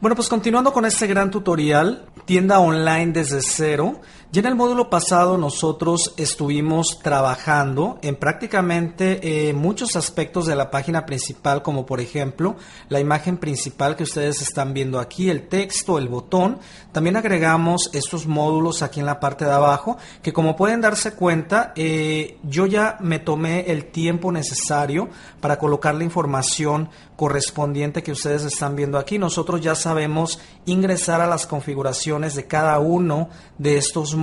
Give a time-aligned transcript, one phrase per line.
[0.00, 4.00] Bueno, pues continuando con este gran tutorial, tienda online desde cero.
[4.30, 10.70] Ya en el módulo pasado nosotros estuvimos trabajando en prácticamente eh, muchos aspectos de la
[10.70, 12.56] página principal, como por ejemplo
[12.90, 16.58] la imagen principal que ustedes están viendo aquí, el texto, el botón.
[16.92, 21.72] También agregamos estos módulos aquí en la parte de abajo, que como pueden darse cuenta,
[21.74, 25.08] eh, yo ya me tomé el tiempo necesario
[25.40, 29.18] para colocar la información correspondiente que ustedes están viendo aquí.
[29.18, 34.17] Nosotros ya sabemos ingresar a las configuraciones de cada uno de estos módulos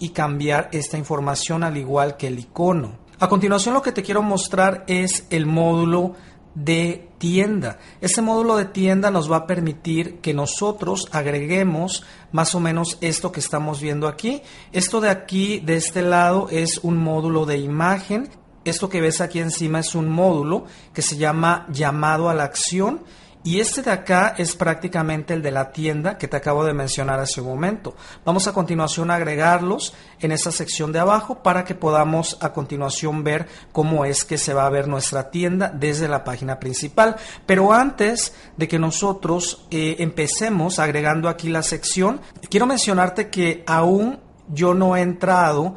[0.00, 2.98] y cambiar esta información al igual que el icono.
[3.18, 6.14] A continuación lo que te quiero mostrar es el módulo
[6.54, 7.78] de tienda.
[8.00, 13.32] Este módulo de tienda nos va a permitir que nosotros agreguemos más o menos esto
[13.32, 14.42] que estamos viendo aquí.
[14.72, 18.30] Esto de aquí, de este lado, es un módulo de imagen.
[18.64, 23.02] Esto que ves aquí encima es un módulo que se llama llamado a la acción
[23.44, 27.20] y este de acá es prácticamente el de la tienda que te acabo de mencionar
[27.20, 27.94] hace un momento.
[28.24, 33.22] Vamos a continuación a agregarlos en esa sección de abajo para que podamos a continuación
[33.22, 37.16] ver cómo es que se va a ver nuestra tienda desde la página principal.
[37.44, 44.20] Pero antes de que nosotros eh, empecemos agregando aquí la sección, quiero mencionarte que aún
[44.48, 45.76] yo no he entrado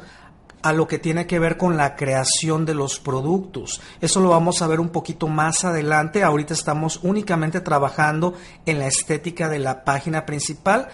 [0.68, 3.80] a lo que tiene que ver con la creación de los productos.
[4.02, 6.22] Eso lo vamos a ver un poquito más adelante.
[6.22, 8.34] Ahorita estamos únicamente trabajando
[8.66, 10.88] en la estética de la página principal.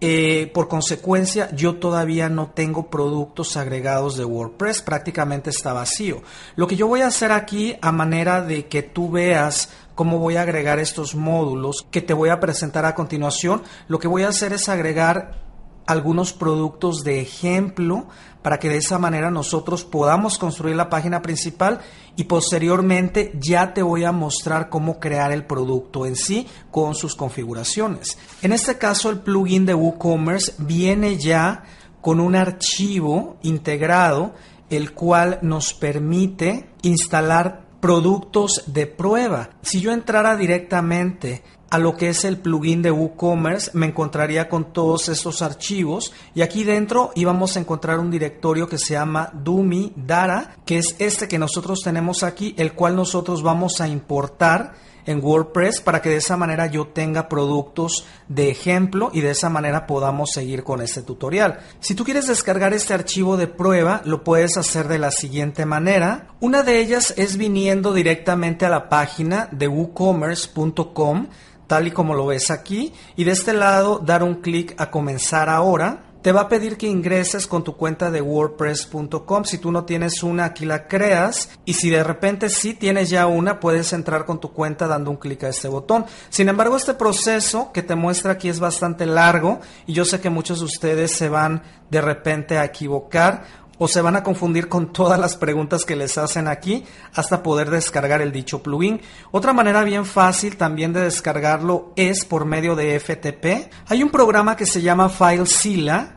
[0.00, 6.22] Eh, por consecuencia, yo todavía no tengo productos agregados de WordPress, prácticamente está vacío.
[6.56, 10.34] Lo que yo voy a hacer aquí, a manera de que tú veas cómo voy
[10.34, 14.30] a agregar estos módulos que te voy a presentar a continuación, lo que voy a
[14.30, 15.42] hacer es agregar
[15.86, 18.06] algunos productos de ejemplo
[18.42, 21.80] para que de esa manera nosotros podamos construir la página principal
[22.16, 27.14] y posteriormente ya te voy a mostrar cómo crear el producto en sí con sus
[27.14, 28.18] configuraciones.
[28.42, 31.62] En este caso el plugin de WooCommerce viene ya
[32.00, 34.34] con un archivo integrado
[34.68, 39.50] el cual nos permite instalar productos de prueba.
[39.62, 44.74] Si yo entrara directamente a lo que es el plugin de WooCommerce, me encontraría con
[44.74, 49.90] todos estos archivos y aquí dentro íbamos a encontrar un directorio que se llama Dumi
[49.96, 54.74] Dara, que es este que nosotros tenemos aquí, el cual nosotros vamos a importar
[55.06, 59.48] en WordPress para que de esa manera yo tenga productos de ejemplo y de esa
[59.48, 61.60] manera podamos seguir con este tutorial.
[61.80, 66.28] Si tú quieres descargar este archivo de prueba, lo puedes hacer de la siguiente manera.
[66.40, 71.28] Una de ellas es viniendo directamente a la página de woocommerce.com
[71.66, 75.48] tal y como lo ves aquí, y de este lado dar un clic a comenzar
[75.48, 76.04] ahora.
[76.22, 79.44] Te va a pedir que ingreses con tu cuenta de wordpress.com.
[79.44, 81.50] Si tú no tienes una, aquí la creas.
[81.64, 85.16] Y si de repente sí tienes ya una, puedes entrar con tu cuenta dando un
[85.16, 86.06] clic a este botón.
[86.28, 90.30] Sin embargo, este proceso que te muestra aquí es bastante largo y yo sé que
[90.30, 93.42] muchos de ustedes se van de repente a equivocar
[93.82, 96.84] o se van a confundir con todas las preguntas que les hacen aquí
[97.14, 99.00] hasta poder descargar el dicho plugin.
[99.32, 103.72] Otra manera bien fácil también de descargarlo es por medio de FTP.
[103.88, 106.14] Hay un programa que se llama FileZilla.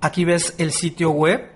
[0.00, 1.50] Aquí ves el sitio web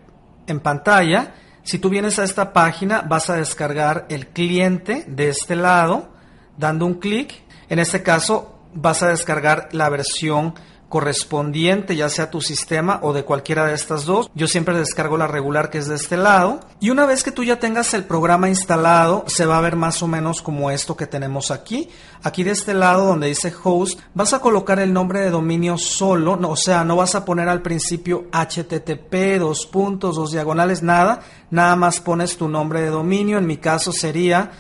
[0.49, 1.35] en pantalla.
[1.63, 6.15] Si tú vienes a esta página vas a descargar el cliente de este lado
[6.59, 7.45] dando un clic.
[7.69, 10.55] En este caso vas a descargar la versión
[10.95, 14.31] correspondiente, ya sea tu sistema o de cualquiera de estas dos.
[14.33, 16.61] Yo siempre descargo la regular que es de este lado.
[16.79, 20.05] Y una vez que tú ya tengas el programa instalado, se va a ver más
[20.05, 21.89] o menos como esto que tenemos aquí.
[22.23, 26.37] Aquí de este lado donde dice host, vas a colocar el nombre de dominio solo,
[26.37, 31.23] no, o sea, no vas a poner al principio http, dos puntos, dos diagonales, nada.
[31.51, 33.39] Nada más pones tu nombre de dominio.
[33.39, 34.53] En mi caso sería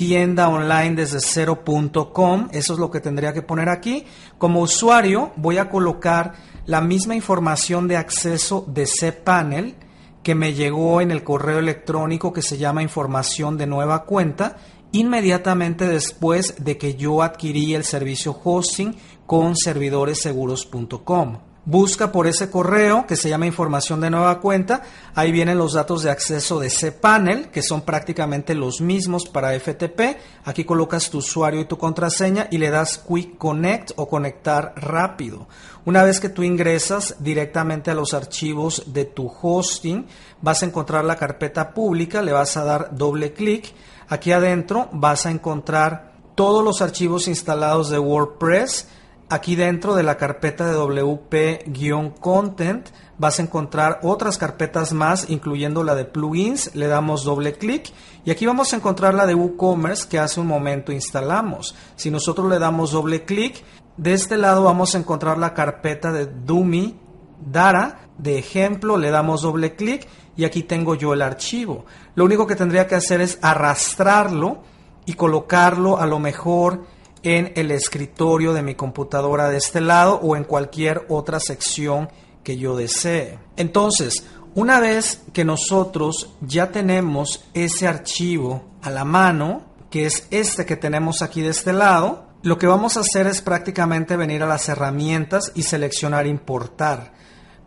[0.00, 2.48] tienda online desde cero.com.
[2.52, 4.06] Eso es lo que tendría que poner aquí.
[4.38, 6.32] Como usuario voy a colocar
[6.64, 9.74] la misma información de acceso de cPanel
[10.22, 14.56] que me llegó en el correo electrónico que se llama información de nueva cuenta
[14.90, 18.96] inmediatamente después de que yo adquirí el servicio hosting
[19.26, 21.49] con servidoresseguros.com.
[21.70, 24.82] busca por ese correo que se llama información de nueva cuenta.
[25.14, 30.18] Ahí vienen los datos de acceso de cPanel, que son prácticamente los mismos para FTP.
[30.44, 35.46] Aquí colocas tu usuario y tu contraseña y le das Quick Connect o conectar rápido.
[35.84, 40.06] Una vez que tú ingresas directamente a los archivos de tu hosting,
[40.42, 43.72] vas a encontrar la carpeta pública, le vas a dar doble clic.
[44.08, 48.88] Aquí adentro vas a encontrar todos los archivos instalados de WordPress
[49.32, 55.94] Aquí dentro de la carpeta de WP-content vas a encontrar otras carpetas más, incluyendo la
[55.94, 56.74] de plugins.
[56.74, 57.92] Le damos doble clic
[58.24, 61.76] y aquí vamos a encontrar la de WooCommerce que hace un momento instalamos.
[61.94, 63.62] Si nosotros le damos doble clic,
[63.96, 66.98] de este lado vamos a encontrar la carpeta de Dummy
[67.40, 68.08] Dara.
[68.18, 71.84] De ejemplo, le damos doble clic y aquí tengo yo el archivo.
[72.16, 74.64] Lo único que tendría que hacer es arrastrarlo
[75.06, 76.82] y colocarlo a lo mejor
[77.22, 82.08] en el escritorio de mi computadora de este lado o en cualquier otra sección
[82.42, 83.38] que yo desee.
[83.56, 84.24] Entonces,
[84.54, 90.76] una vez que nosotros ya tenemos ese archivo a la mano, que es este que
[90.76, 94.68] tenemos aquí de este lado, lo que vamos a hacer es prácticamente venir a las
[94.68, 97.12] herramientas y seleccionar importar.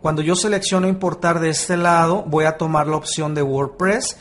[0.02, 4.16] Cuando yo selecciono importar de este lado, voy a tomar la opción de WordPress.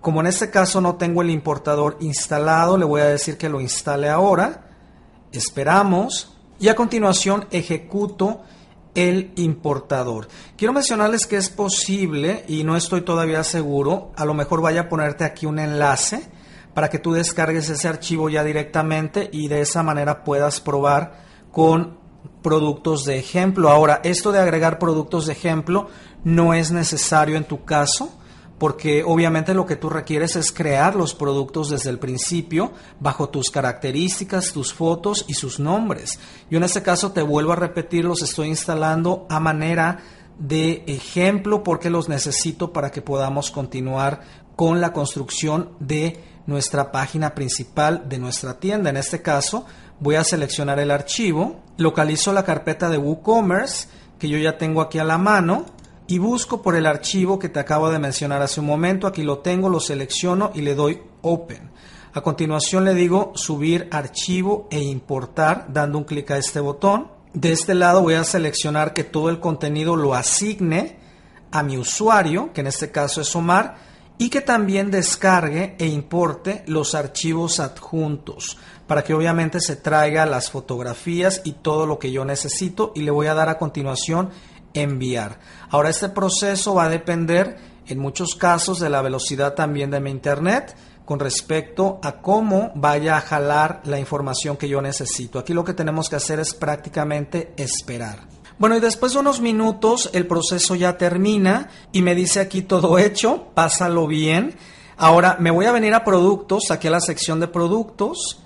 [0.00, 3.60] Como en este caso no tengo el importador instalado, le voy a decir que lo
[3.60, 4.69] instale ahora
[5.32, 8.42] esperamos y a continuación ejecuto
[8.94, 10.28] el importador.
[10.56, 14.88] Quiero mencionarles que es posible y no estoy todavía seguro, a lo mejor vaya a
[14.88, 16.28] ponerte aquí un enlace
[16.74, 21.98] para que tú descargues ese archivo ya directamente y de esa manera puedas probar con
[22.42, 23.70] productos de ejemplo.
[23.70, 25.88] Ahora, esto de agregar productos de ejemplo
[26.24, 28.19] no es necesario en tu caso
[28.60, 33.50] porque obviamente lo que tú requieres es crear los productos desde el principio bajo tus
[33.50, 36.20] características, tus fotos y sus nombres.
[36.50, 40.00] Yo en este caso te vuelvo a repetir, los estoy instalando a manera
[40.38, 44.20] de ejemplo porque los necesito para que podamos continuar
[44.56, 48.90] con la construcción de nuestra página principal de nuestra tienda.
[48.90, 49.64] En este caso
[50.00, 54.98] voy a seleccionar el archivo, localizo la carpeta de WooCommerce que yo ya tengo aquí
[54.98, 55.64] a la mano
[56.10, 59.06] y busco por el archivo que te acabo de mencionar hace un momento.
[59.06, 61.70] Aquí lo tengo, lo selecciono y le doy Open.
[62.12, 67.06] A continuación le digo subir archivo e importar dando un clic a este botón.
[67.32, 70.96] De este lado voy a seleccionar que todo el contenido lo asigne
[71.52, 73.76] a mi usuario, que en este caso es Omar,
[74.18, 78.58] y que también descargue e importe los archivos adjuntos
[78.88, 83.12] para que obviamente se traiga las fotografías y todo lo que yo necesito y le
[83.12, 84.30] voy a dar a continuación
[84.74, 85.38] enviar.
[85.70, 90.10] Ahora este proceso va a depender en muchos casos de la velocidad también de mi
[90.10, 95.40] internet con respecto a cómo vaya a jalar la información que yo necesito.
[95.40, 98.28] Aquí lo que tenemos que hacer es prácticamente esperar.
[98.60, 102.98] Bueno, y después de unos minutos el proceso ya termina y me dice aquí todo
[102.98, 104.54] hecho, pásalo bien.
[104.96, 108.44] Ahora me voy a venir a productos, aquí a la sección de productos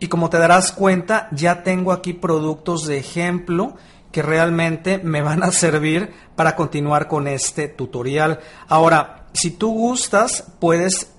[0.00, 3.76] y como te darás cuenta ya tengo aquí productos de ejemplo
[4.12, 8.40] que realmente me van a servir para continuar con este tutorial.
[8.68, 11.10] Ahora, si tú gustas, puedes,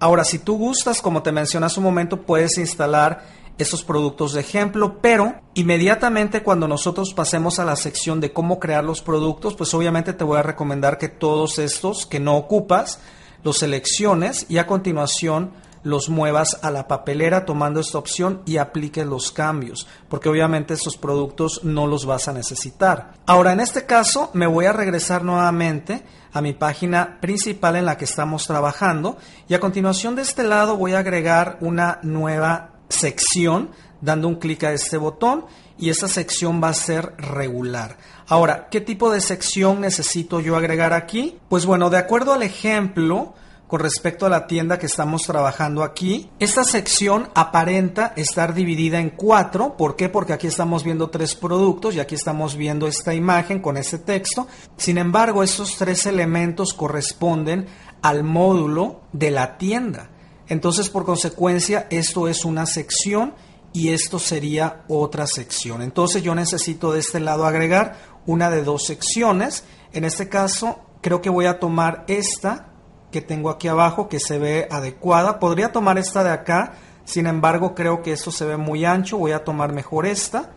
[0.00, 4.40] ahora si tú gustas, como te mencioné hace un momento, puedes instalar esos productos de
[4.40, 9.74] ejemplo, pero inmediatamente cuando nosotros pasemos a la sección de cómo crear los productos, pues
[9.74, 13.00] obviamente te voy a recomendar que todos estos que no ocupas
[13.42, 15.50] los selecciones y a continuación
[15.82, 20.96] los muevas a la papelera tomando esta opción y apliques los cambios, porque obviamente estos
[20.96, 23.14] productos no los vas a necesitar.
[23.26, 27.96] Ahora, en este caso, me voy a regresar nuevamente a mi página principal en la
[27.96, 29.16] que estamos trabajando
[29.48, 33.70] y a continuación de este lado voy a agregar una nueva sección
[34.00, 35.46] dando un clic a este botón
[35.78, 37.96] y esta sección va a ser regular.
[38.26, 41.38] Ahora, ¿qué tipo de sección necesito yo agregar aquí?
[41.48, 43.34] Pues bueno, de acuerdo al ejemplo,
[43.68, 46.30] con respecto a la tienda que estamos trabajando aquí.
[46.40, 49.76] Esta sección aparenta estar dividida en cuatro.
[49.76, 50.08] ¿Por qué?
[50.08, 54.48] Porque aquí estamos viendo tres productos y aquí estamos viendo esta imagen con este texto.
[54.78, 57.66] Sin embargo, estos tres elementos corresponden
[58.00, 60.10] al módulo de la tienda.
[60.48, 63.34] Entonces, por consecuencia, esto es una sección
[63.74, 65.82] y esto sería otra sección.
[65.82, 69.64] Entonces, yo necesito de este lado agregar una de dos secciones.
[69.92, 72.67] En este caso, creo que voy a tomar esta
[73.10, 75.38] que tengo aquí abajo que se ve adecuada.
[75.38, 76.74] Podría tomar esta de acá,
[77.04, 80.50] sin embargo creo que esto se ve muy ancho, voy a tomar mejor esta.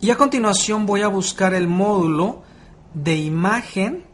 [0.00, 2.42] Y a continuación voy a buscar el módulo
[2.92, 4.04] de imagen,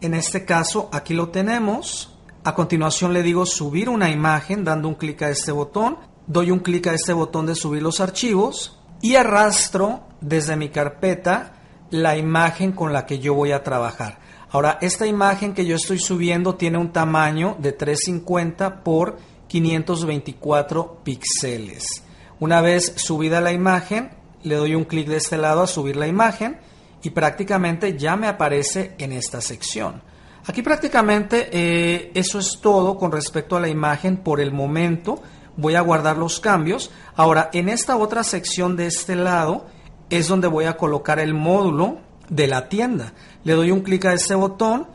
[0.00, 2.14] en este caso aquí lo tenemos.
[2.44, 6.60] A continuación le digo subir una imagen dando un clic a este botón, doy un
[6.60, 11.54] clic a este botón de subir los archivos y arrastro desde mi carpeta
[11.90, 14.18] la imagen con la que yo voy a trabajar.
[14.50, 22.02] Ahora, esta imagen que yo estoy subiendo tiene un tamaño de 350 por 524 píxeles.
[22.40, 24.10] Una vez subida la imagen,
[24.42, 26.58] le doy un clic de este lado a subir la imagen
[27.02, 30.02] y prácticamente ya me aparece en esta sección.
[30.46, 35.20] Aquí prácticamente eh, eso es todo con respecto a la imagen por el momento.
[35.56, 36.90] Voy a guardar los cambios.
[37.16, 39.66] Ahora, en esta otra sección de este lado
[40.08, 41.98] es donde voy a colocar el módulo
[42.30, 43.12] de la tienda.
[43.48, 44.86] Le doy un clic a este botón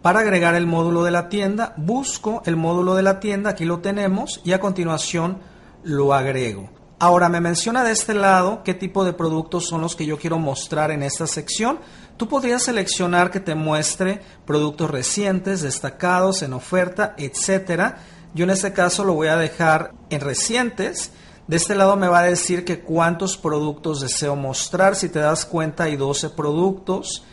[0.00, 1.74] para agregar el módulo de la tienda.
[1.76, 5.38] Busco el módulo de la tienda, aquí lo tenemos, y a continuación
[5.82, 6.70] lo agrego.
[7.00, 10.38] Ahora me menciona de este lado qué tipo de productos son los que yo quiero
[10.38, 11.80] mostrar en esta sección.
[12.16, 17.96] Tú podrías seleccionar que te muestre productos recientes, destacados, en oferta, etcétera.
[18.34, 21.10] Yo en este caso lo voy a dejar en recientes.
[21.48, 24.94] De este lado me va a decir que cuántos productos deseo mostrar.
[24.94, 27.24] Si te das cuenta hay 12 productos,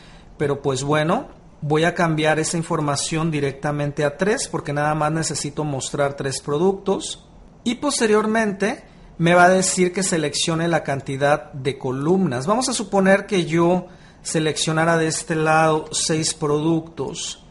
[0.41, 1.27] pero pues bueno,
[1.61, 7.27] voy a cambiar esa información directamente a 3 porque nada más necesito mostrar 3 productos.
[7.63, 8.83] Y posteriormente
[9.19, 12.47] me va a decir que seleccione la cantidad de columnas.
[12.47, 13.85] Vamos a suponer que yo
[14.23, 17.45] seleccionara de este lado seis productos.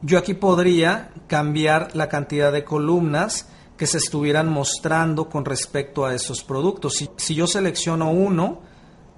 [0.00, 3.46] Yo aquí podría cambiar la cantidad de columnas
[3.76, 6.94] que se estuvieran mostrando con respecto a esos productos.
[6.94, 8.62] Si, si yo selecciono uno,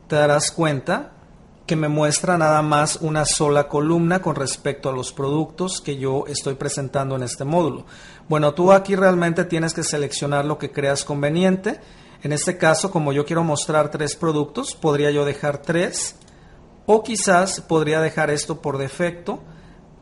[0.08, 1.12] te darás cuenta
[1.68, 6.24] que me muestra nada más una sola columna con respecto a los productos que yo
[6.26, 7.84] estoy presentando en este módulo.
[8.26, 11.78] Bueno, tú aquí realmente tienes que seleccionar lo que creas conveniente.
[12.22, 16.16] En este caso, como yo quiero mostrar tres productos, podría yo dejar tres
[16.86, 19.40] o quizás podría dejar esto por defecto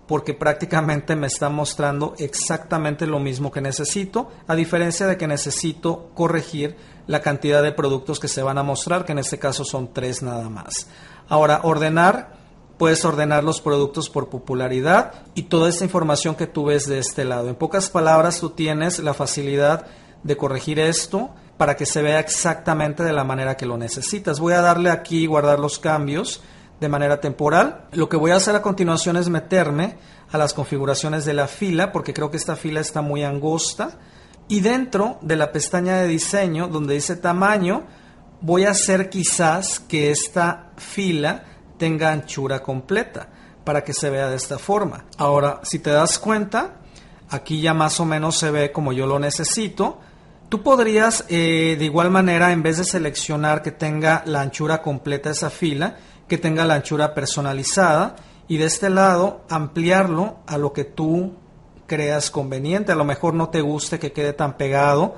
[0.07, 6.11] porque prácticamente me está mostrando exactamente lo mismo que necesito, a diferencia de que necesito
[6.15, 6.77] corregir
[7.09, 10.23] la cantidad de productos que se van a mostrar, que en este caso son tres
[10.23, 10.89] nada más.
[11.29, 12.35] Ahora, ordenar,
[12.79, 17.25] puedes ordenar los productos por popularidad y toda esta información que tú ves de este
[17.25, 17.49] lado.
[17.49, 19.87] En pocas palabras, tú tienes la facilidad
[20.23, 24.41] de corregir esto para que se vea exactamente de la manera que lo necesitas.
[24.41, 26.43] Voy a darle aquí guardar los cambios
[26.81, 27.87] de manera temporal.
[27.93, 29.97] Lo que voy a hacer a continuación es meterme
[30.31, 33.99] a las configuraciones de la fila porque creo que esta fila está muy angosta
[34.49, 37.85] y dentro de la pestaña de diseño donde dice tamaño
[38.41, 41.45] voy a hacer quizás que esta fila
[41.79, 43.29] tenga anchura completa
[43.65, 45.05] para que se vea de esta forma.
[45.19, 46.77] Ahora, si te das cuenta,
[47.31, 49.99] aquí ya más o menos se ve como yo lo necesito.
[50.49, 55.31] Tú podrías eh, de igual manera, en vez de seleccionar que tenga la anchura completa
[55.31, 55.97] esa fila,
[56.29, 58.17] que tenga la anchura personalizada
[58.47, 61.35] y de este lado ampliarlo a lo que tú
[61.87, 62.93] creas conveniente.
[62.93, 65.17] A lo mejor no te guste que quede tan pegado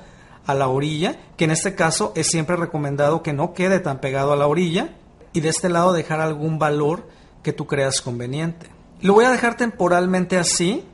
[0.49, 4.33] a la orilla, que en este caso es siempre recomendado que no quede tan pegado
[4.33, 4.95] a la orilla
[5.35, 7.07] y de este lado dejar algún valor
[7.43, 8.67] que tú creas conveniente.
[9.02, 10.87] Lo voy a dejar temporalmente así.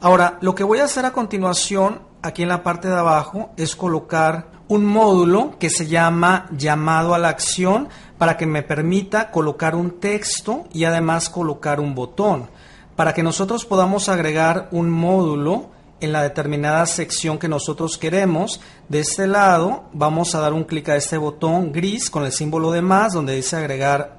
[0.00, 3.74] Ahora, lo que voy a hacer a continuación, aquí en la parte de abajo, es
[3.74, 9.74] colocar un módulo que se llama llamado a la acción para que me permita colocar
[9.74, 12.48] un texto y además colocar un botón.
[12.94, 18.60] Para que nosotros podamos agregar un módulo en la determinada sección que nosotros queremos.
[18.88, 22.70] De este lado vamos a dar un clic a este botón gris con el símbolo
[22.70, 24.18] de más donde dice agregar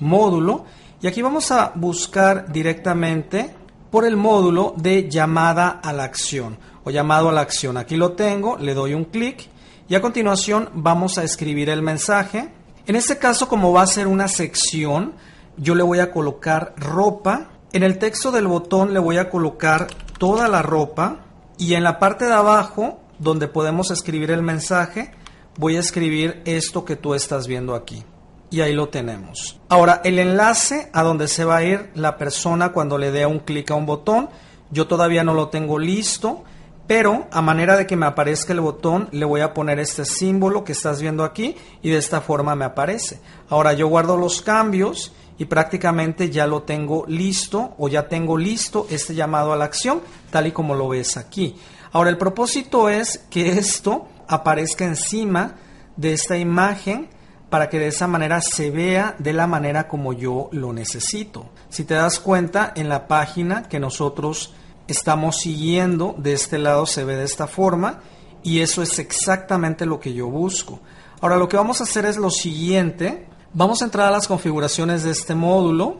[0.00, 0.64] módulo
[1.00, 3.54] y aquí vamos a buscar directamente
[3.90, 7.76] por el módulo de llamada a la acción o llamado a la acción.
[7.76, 9.48] Aquí lo tengo, le doy un clic
[9.88, 12.48] y a continuación vamos a escribir el mensaje.
[12.86, 15.12] En este caso como va a ser una sección,
[15.56, 17.50] yo le voy a colocar ropa.
[17.72, 19.88] En el texto del botón le voy a colocar
[20.24, 21.18] toda la ropa
[21.58, 25.10] y en la parte de abajo, donde podemos escribir el mensaje,
[25.58, 28.04] voy a escribir esto que tú estás viendo aquí.
[28.48, 29.60] Y ahí lo tenemos.
[29.68, 33.40] Ahora, el enlace a donde se va a ir la persona cuando le dé un
[33.40, 34.30] clic a un botón,
[34.70, 36.44] yo todavía no lo tengo listo,
[36.86, 40.64] pero a manera de que me aparezca el botón, le voy a poner este símbolo
[40.64, 43.20] que estás viendo aquí y de esta forma me aparece.
[43.50, 48.86] Ahora yo guardo los cambios y prácticamente ya lo tengo listo o ya tengo listo
[48.90, 50.00] este llamado a la acción
[50.30, 51.56] tal y como lo ves aquí.
[51.92, 55.56] Ahora el propósito es que esto aparezca encima
[55.96, 57.08] de esta imagen
[57.50, 61.50] para que de esa manera se vea de la manera como yo lo necesito.
[61.68, 64.54] Si te das cuenta en la página que nosotros
[64.88, 68.00] estamos siguiendo de este lado se ve de esta forma
[68.42, 70.80] y eso es exactamente lo que yo busco.
[71.20, 75.04] Ahora lo que vamos a hacer es lo siguiente, Vamos a entrar a las configuraciones
[75.04, 75.98] de este módulo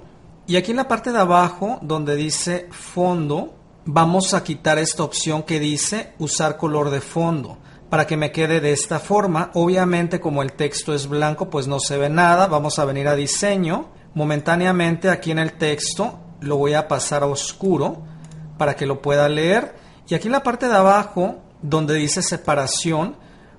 [0.49, 5.45] y aquí en la parte de abajo donde dice fondo vamos a quitar esta opción
[5.45, 7.59] que dice usar color de fondo
[7.91, 9.53] para que me quede de esta forma.
[9.55, 12.49] Obviamente como el texto es blanco pues no se ve nada.
[12.49, 13.87] Vamos a venir a diseño.
[14.15, 18.03] Momentáneamente aquí en el texto lo voy a pasar a oscuro
[18.59, 19.77] para que lo pueda leer.
[20.09, 23.15] Y aquí en la parte de abajo, donde dice separación,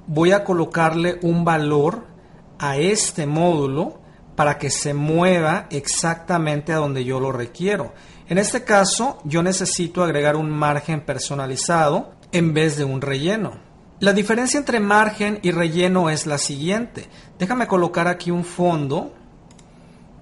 [0.06, 2.14] voy a colocarle un valor
[2.60, 4.00] a este módulo
[4.36, 7.94] para que se mueva exactamente a donde yo lo requiero.
[8.28, 13.54] En este caso, yo necesito agregar un margen personalizado en vez de un relleno.
[14.00, 17.08] La diferencia entre margen y relleno es la siguiente.
[17.40, 19.14] Déjame colocar aquí un fondo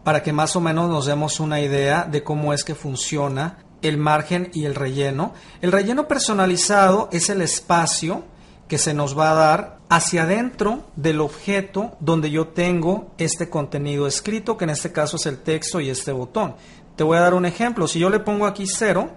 [0.04, 3.98] para que más o menos nos demos una idea de cómo es que funciona el
[3.98, 5.34] margen y el relleno.
[5.62, 8.26] El relleno personalizado es el espacio
[8.68, 14.08] que se nos va a dar hacia adentro del objeto donde yo tengo este contenido
[14.08, 16.56] escrito, que en este caso es el texto y este botón.
[16.96, 17.88] Te voy a dar un ejemplo.
[17.88, 19.12] Si yo le pongo aquí cero,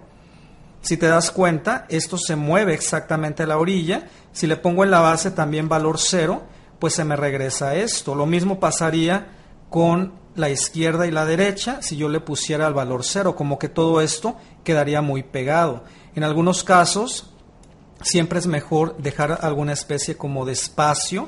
[0.81, 4.07] si te das cuenta, esto se mueve exactamente a la orilla.
[4.31, 6.43] Si le pongo en la base también valor cero,
[6.79, 8.15] pues se me regresa esto.
[8.15, 9.27] Lo mismo pasaría
[9.69, 13.69] con la izquierda y la derecha si yo le pusiera el valor cero, como que
[13.69, 15.83] todo esto quedaría muy pegado.
[16.15, 17.33] En algunos casos,
[18.01, 21.27] siempre es mejor dejar alguna especie como de espacio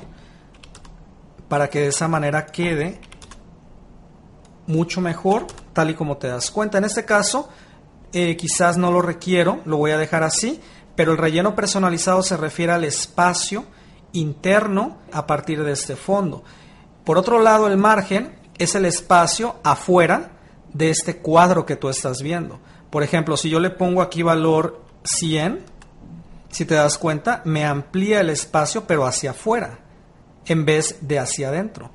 [1.48, 3.00] para que de esa manera quede
[4.66, 6.78] mucho mejor, tal y como te das cuenta.
[6.78, 7.48] En este caso,
[8.12, 10.60] eh, quizás no lo requiero, lo voy a dejar así,
[10.94, 13.64] pero el relleno personalizado se refiere al espacio
[14.12, 16.44] interno a partir de este fondo.
[17.04, 20.32] Por otro lado, el margen es el espacio afuera
[20.72, 22.60] de este cuadro que tú estás viendo.
[22.90, 25.64] Por ejemplo, si yo le pongo aquí valor 100,
[26.50, 29.78] si te das cuenta, me amplía el espacio pero hacia afuera
[30.46, 31.90] en vez de hacia adentro.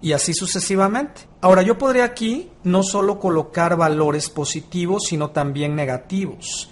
[0.00, 1.22] Y así sucesivamente.
[1.40, 6.70] Ahora yo podría aquí no solo colocar valores positivos, sino también negativos.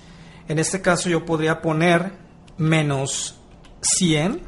[0.49, 2.13] En este caso yo podría poner
[2.57, 3.37] menos
[3.83, 4.41] 100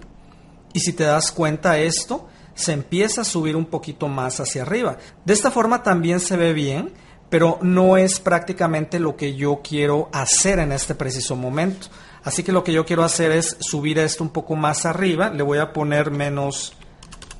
[0.72, 4.96] y si te das cuenta esto se empieza a subir un poquito más hacia arriba.
[5.24, 6.92] De esta forma también se ve bien,
[7.30, 11.88] pero no es prácticamente lo que yo quiero hacer en este preciso momento.
[12.28, 15.42] Así que lo que yo quiero hacer es subir esto un poco más arriba, le
[15.42, 16.74] voy a poner menos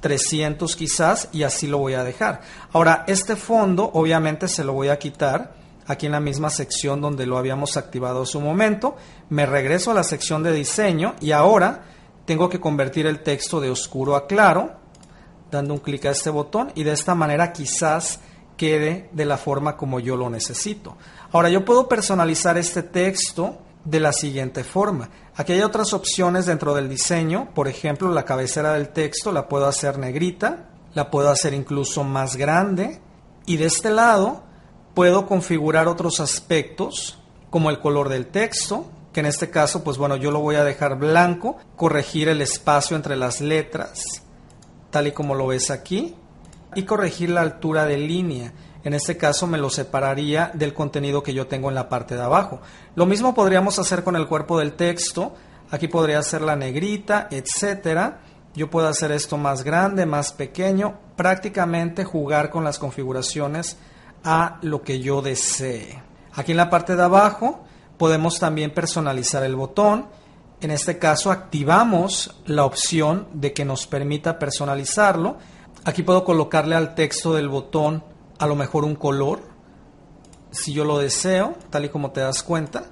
[0.00, 2.40] 300 quizás y así lo voy a dejar.
[2.72, 5.52] Ahora, este fondo obviamente se lo voy a quitar
[5.86, 8.96] aquí en la misma sección donde lo habíamos activado en su momento.
[9.28, 11.84] Me regreso a la sección de diseño y ahora
[12.24, 14.72] tengo que convertir el texto de oscuro a claro,
[15.50, 18.20] dando un clic a este botón y de esta manera quizás
[18.56, 20.96] quede de la forma como yo lo necesito.
[21.30, 25.10] Ahora yo puedo personalizar este texto de la siguiente forma.
[25.34, 29.66] Aquí hay otras opciones dentro del diseño, por ejemplo, la cabecera del texto la puedo
[29.66, 33.00] hacer negrita, la puedo hacer incluso más grande
[33.46, 34.42] y de este lado
[34.94, 37.18] puedo configurar otros aspectos
[37.50, 40.64] como el color del texto, que en este caso, pues bueno, yo lo voy a
[40.64, 44.02] dejar blanco, corregir el espacio entre las letras,
[44.90, 46.14] tal y como lo ves aquí,
[46.74, 48.52] y corregir la altura de línea.
[48.84, 52.22] En este caso me lo separaría del contenido que yo tengo en la parte de
[52.22, 52.60] abajo.
[52.94, 55.34] Lo mismo podríamos hacer con el cuerpo del texto.
[55.70, 58.20] Aquí podría ser la negrita, etcétera.
[58.54, 63.76] Yo puedo hacer esto más grande, más pequeño, prácticamente jugar con las configuraciones
[64.24, 66.02] a lo que yo desee.
[66.34, 67.64] Aquí en la parte de abajo
[67.96, 70.06] podemos también personalizar el botón.
[70.60, 75.36] En este caso activamos la opción de que nos permita personalizarlo.
[75.84, 78.02] Aquí puedo colocarle al texto del botón
[78.38, 79.40] a lo mejor un color,
[80.50, 82.84] si yo lo deseo, tal y como te das cuenta.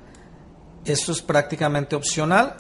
[0.85, 2.57] Esto es prácticamente opcional.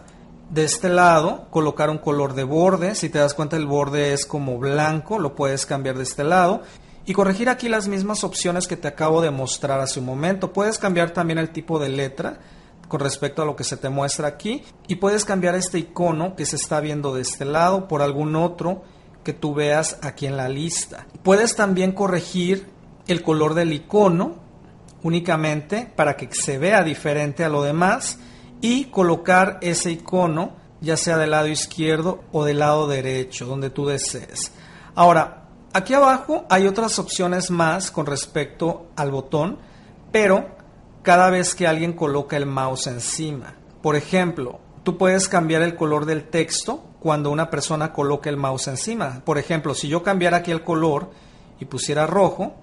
[0.50, 2.94] De este lado, colocar un color de borde.
[2.94, 6.62] Si te das cuenta, el borde es como blanco, lo puedes cambiar de este lado.
[7.04, 10.52] Y corregir aquí las mismas opciones que te acabo de mostrar hace un momento.
[10.52, 12.40] Puedes cambiar también el tipo de letra
[12.88, 14.62] con respecto a lo que se te muestra aquí.
[14.88, 18.82] Y puedes cambiar este icono que se está viendo de este lado por algún otro
[19.22, 21.06] que tú veas aquí en la lista.
[21.22, 22.75] Puedes también corregir
[23.06, 24.36] el color del icono
[25.02, 28.18] únicamente para que se vea diferente a lo demás
[28.60, 33.86] y colocar ese icono ya sea del lado izquierdo o del lado derecho, donde tú
[33.86, 34.52] desees.
[34.94, 39.58] Ahora, aquí abajo hay otras opciones más con respecto al botón,
[40.12, 40.56] pero
[41.02, 43.54] cada vez que alguien coloca el mouse encima.
[43.82, 48.68] Por ejemplo, tú puedes cambiar el color del texto cuando una persona coloca el mouse
[48.68, 49.22] encima.
[49.24, 51.10] Por ejemplo, si yo cambiara aquí el color
[51.60, 52.54] y pusiera rojo,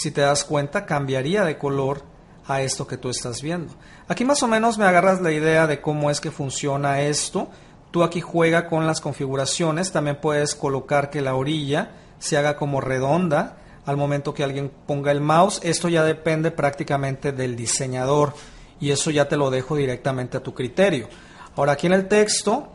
[0.00, 2.00] si te das cuenta, cambiaría de color
[2.46, 3.74] a esto que tú estás viendo.
[4.08, 7.48] Aquí más o menos me agarras la idea de cómo es que funciona esto.
[7.90, 12.80] Tú aquí juega con las configuraciones, también puedes colocar que la orilla se haga como
[12.80, 15.60] redonda al momento que alguien ponga el mouse.
[15.64, 18.32] Esto ya depende prácticamente del diseñador
[18.80, 21.10] y eso ya te lo dejo directamente a tu criterio.
[21.56, 22.72] Ahora aquí en el texto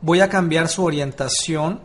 [0.00, 1.82] voy a cambiar su orientación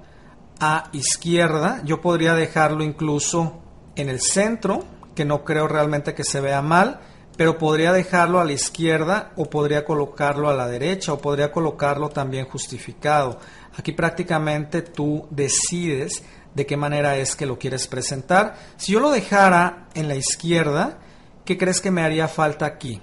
[0.61, 1.81] a izquierda.
[1.83, 3.59] Yo podría dejarlo incluso
[4.01, 4.83] en el centro,
[5.15, 6.99] que no creo realmente que se vea mal,
[7.37, 12.09] pero podría dejarlo a la izquierda o podría colocarlo a la derecha o podría colocarlo
[12.09, 13.39] también justificado.
[13.77, 16.21] Aquí prácticamente tú decides
[16.53, 18.57] de qué manera es que lo quieres presentar.
[18.75, 20.97] Si yo lo dejara en la izquierda,
[21.45, 23.01] ¿qué crees que me haría falta aquí?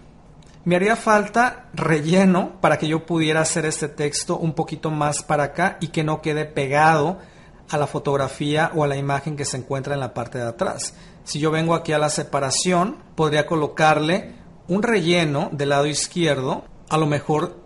[0.67, 5.45] Me haría falta relleno para que yo pudiera hacer este texto un poquito más para
[5.45, 7.21] acá y que no quede pegado
[7.71, 10.95] a la fotografía o a la imagen que se encuentra en la parte de atrás.
[11.25, 14.35] Si yo vengo aquí a la separación, podría colocarle
[14.69, 17.57] un relleno del lado izquierdo, a lo mejor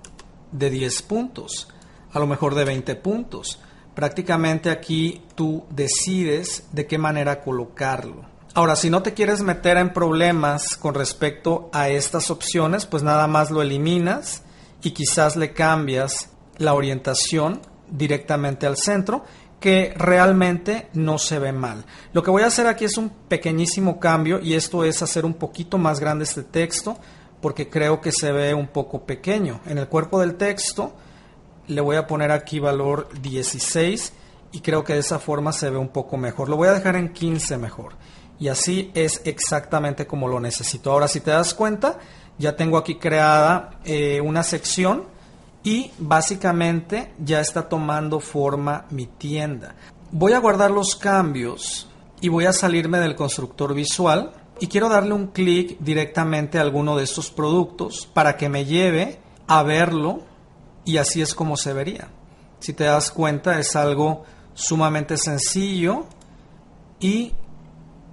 [0.52, 1.68] de 10 puntos,
[2.12, 3.60] a lo mejor de 20 puntos.
[3.94, 8.24] Prácticamente aquí tú decides de qué manera colocarlo.
[8.54, 13.26] Ahora, si no te quieres meter en problemas con respecto a estas opciones, pues nada
[13.28, 14.42] más lo eliminas
[14.82, 17.60] y quizás le cambias la orientación
[17.90, 19.24] directamente al centro
[19.60, 21.84] que realmente no se ve mal.
[22.12, 25.34] Lo que voy a hacer aquí es un pequeñísimo cambio y esto es hacer un
[25.34, 26.98] poquito más grande este texto
[27.42, 29.60] porque creo que se ve un poco pequeño.
[29.66, 30.94] En el cuerpo del texto
[31.68, 34.12] le voy a poner aquí valor 16
[34.52, 36.48] y creo que de esa forma se ve un poco mejor.
[36.48, 37.92] Lo voy a dejar en 15 mejor
[38.38, 40.90] y así es exactamente como lo necesito.
[40.90, 41.98] Ahora si te das cuenta
[42.38, 45.04] ya tengo aquí creada eh, una sección
[45.62, 49.74] y básicamente ya está tomando forma mi tienda.
[50.10, 51.88] Voy a guardar los cambios
[52.20, 56.96] y voy a salirme del constructor visual y quiero darle un clic directamente a alguno
[56.96, 60.22] de estos productos para que me lleve a verlo
[60.84, 62.08] y así es como se vería.
[62.58, 66.06] Si te das cuenta es algo sumamente sencillo
[66.98, 67.32] y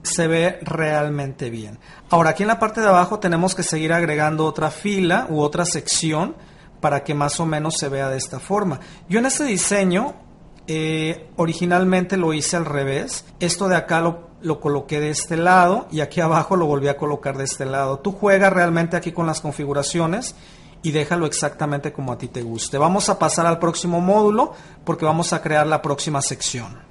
[0.04, 1.80] se ve realmente bien.
[2.10, 5.66] Ahora aquí en la parte de abajo tenemos que seguir agregando otra fila u otra
[5.66, 6.36] sección
[6.80, 8.80] para que más o menos se vea de esta forma.
[9.10, 10.16] Yo en este diseño
[10.68, 13.26] eh, originalmente lo hice al revés.
[13.40, 16.98] Esto de acá lo, lo, coloqué de este lado y aquí abajo lo volví a
[16.98, 18.00] colocar de este lado.
[18.00, 20.36] Tú juegas realmente aquí con las configuraciones
[20.84, 22.78] y déjalo exactamente como a ti te guste.
[22.78, 26.87] Vamos a pasar al próximo módulo porque vamos a crear la próxima sección.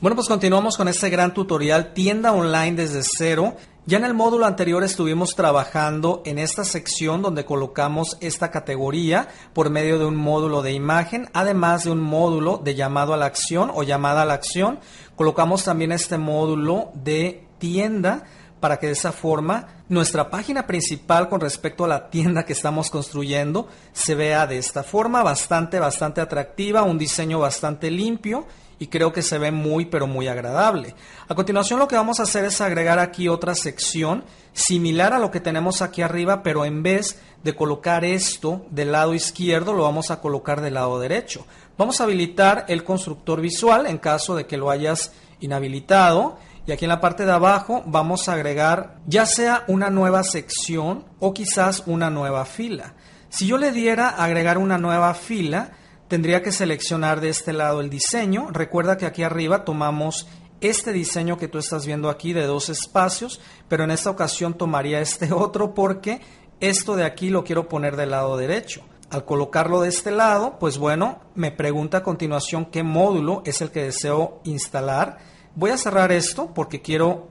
[0.00, 3.56] Bueno, pues continuamos con este gran tutorial tienda online desde cero.
[3.86, 9.70] Ya en el módulo anterior estuvimos trabajando en esta sección donde colocamos esta categoría por
[9.70, 13.70] medio de un módulo de imagen, además de un módulo de llamado a la acción
[13.72, 14.80] o llamada a la acción.
[15.14, 18.24] Colocamos también este módulo de tienda
[18.64, 22.88] para que de esa forma nuestra página principal con respecto a la tienda que estamos
[22.88, 28.46] construyendo se vea de esta forma bastante, bastante atractiva, un diseño bastante limpio
[28.78, 30.94] y creo que se ve muy pero muy agradable.
[31.28, 34.24] A continuación lo que vamos a hacer es agregar aquí otra sección
[34.54, 39.12] similar a lo que tenemos aquí arriba, pero en vez de colocar esto del lado
[39.12, 41.44] izquierdo lo vamos a colocar del lado derecho.
[41.76, 46.84] Vamos a habilitar el constructor visual en caso de que lo hayas inhabilitado y aquí
[46.84, 51.82] en la parte de abajo vamos a agregar ya sea una nueva sección o quizás
[51.86, 52.94] una nueva fila.
[53.28, 55.72] Si yo le diera agregar una nueva fila,
[56.08, 58.48] tendría que seleccionar de este lado el diseño.
[58.50, 60.28] Recuerda que aquí arriba tomamos
[60.60, 65.00] este diseño que tú estás viendo aquí de dos espacios, pero en esta ocasión tomaría
[65.00, 66.20] este otro porque
[66.60, 68.82] esto de aquí lo quiero poner del lado derecho.
[69.10, 73.70] Al colocarlo de este lado, pues bueno, me pregunta a continuación qué módulo es el
[73.70, 75.33] que deseo instalar.
[75.56, 77.28] Voy a cerrar esto porque quiero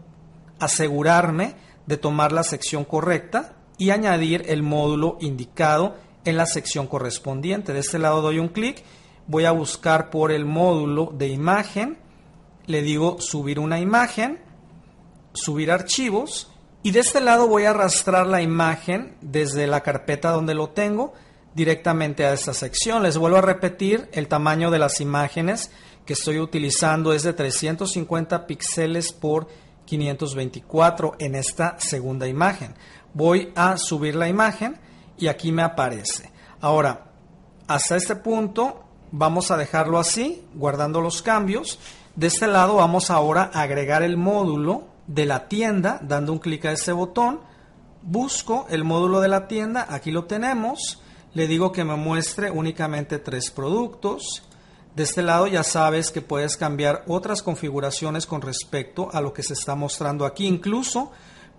[0.60, 1.56] asegurarme
[1.86, 7.74] de tomar la sección correcta y añadir el módulo indicado en la sección correspondiente.
[7.74, 8.84] De este lado doy un clic,
[9.28, 11.98] voy a buscar por el módulo de imagen,
[12.66, 14.40] le digo subir una imagen,
[15.34, 16.50] subir archivos
[16.82, 21.14] y de este lado voy a arrastrar la imagen desde la carpeta donde lo tengo
[21.56, 23.04] directamente a esta sección.
[23.04, 25.72] Les vuelvo a repetir, el tamaño de las imágenes
[26.06, 29.48] que estoy utilizando es de 350 píxeles por
[29.86, 32.76] 524 en esta segunda imagen.
[33.13, 34.78] Voy a subir la imagen
[35.18, 36.32] y aquí me aparece.
[36.62, 37.12] Ahora,
[37.68, 41.80] hasta este punto vamos a dejarlo así, guardando los cambios.
[42.16, 46.66] De este lado vamos ahora a agregar el módulo de la tienda, dando un clic
[46.66, 47.39] a este botón.
[48.02, 51.02] Busco el módulo de la tienda, aquí lo tenemos.
[51.34, 54.44] Le digo que me muestre únicamente tres productos.
[54.96, 59.42] De este lado ya sabes que puedes cambiar otras configuraciones con respecto a lo que
[59.42, 60.46] se está mostrando aquí.
[60.46, 61.12] Incluso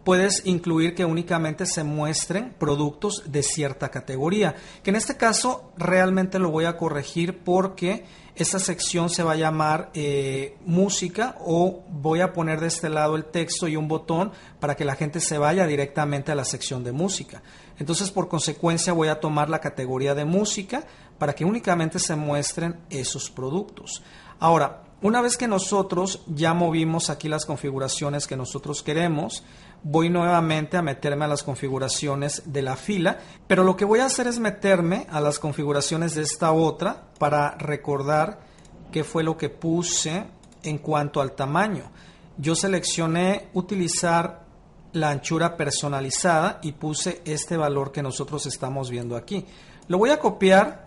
[0.05, 6.39] puedes incluir que únicamente se muestren productos de cierta categoría, que en este caso realmente
[6.39, 8.05] lo voy a corregir porque
[8.37, 13.15] esta sección se va a llamar eh, música o voy a poner de este lado
[13.15, 16.83] el texto y un botón para que la gente se vaya directamente a la sección
[16.83, 17.43] de música.
[17.79, 20.85] Entonces, por consecuencia, voy a tomar la categoría de música
[21.19, 24.03] para que únicamente se muestren esos productos.
[24.39, 29.45] Ahora, una vez que nosotros ya movimos aquí las configuraciones que nosotros queremos,
[29.83, 34.07] voy nuevamente a meterme a las configuraciones de la fila, pero lo que voy a
[34.07, 38.41] hacer es meterme a las configuraciones de esta otra para recordar
[38.91, 40.25] qué fue lo que puse
[40.63, 41.91] en cuanto al tamaño.
[42.39, 44.45] Yo seleccioné utilizar
[44.95, 49.45] la anchura personalizada y puse este valor que nosotros estamos viendo aquí.
[49.89, 50.84] Lo voy a copiar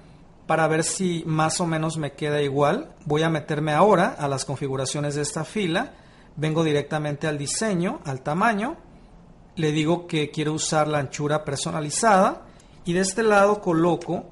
[0.48, 2.96] para ver si más o menos me queda igual.
[3.06, 5.92] Voy a meterme ahora a las configuraciones de esta fila.
[6.38, 8.78] Vengo directamente al diseño, al tamaño.
[9.56, 12.46] Le digo que quiero usar la anchura personalizada
[12.86, 14.26] y de este lado coloco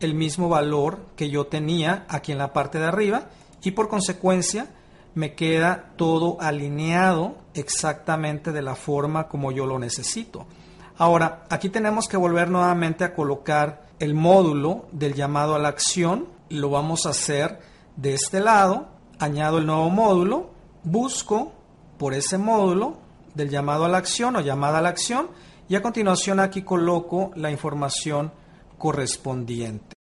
[0.00, 3.28] el mismo valor que yo tenía aquí en la parte de arriba
[3.62, 4.66] y por consecuencia
[5.14, 10.46] me queda todo alineado exactamente de la forma como yo lo necesito.
[10.98, 16.26] Ahora, aquí tenemos que volver nuevamente a colocar el módulo del llamado a la acción.
[16.48, 17.60] Lo vamos a hacer
[17.94, 18.88] de este lado.
[19.20, 20.50] Añado el nuevo módulo.
[20.82, 21.52] Busco
[21.98, 22.96] por ese módulo
[23.36, 25.28] del llamado a la acción o llamada a la acción.
[25.68, 28.32] Y a continuación aquí coloco la información
[28.76, 29.94] correspondiente.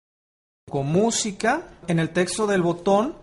[0.70, 3.16] Con música, en el texto del botón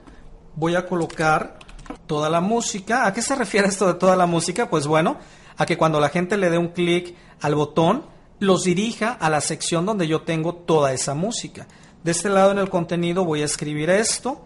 [0.55, 1.57] voy a colocar
[2.05, 3.07] toda la música.
[3.07, 4.69] ¿A qué se refiere esto de toda la música?
[4.69, 5.17] Pues bueno,
[5.57, 8.03] a que cuando la gente le dé un clic al botón,
[8.39, 11.67] los dirija a la sección donde yo tengo toda esa música.
[12.04, 14.43] De este lado en el contenido voy a escribir esto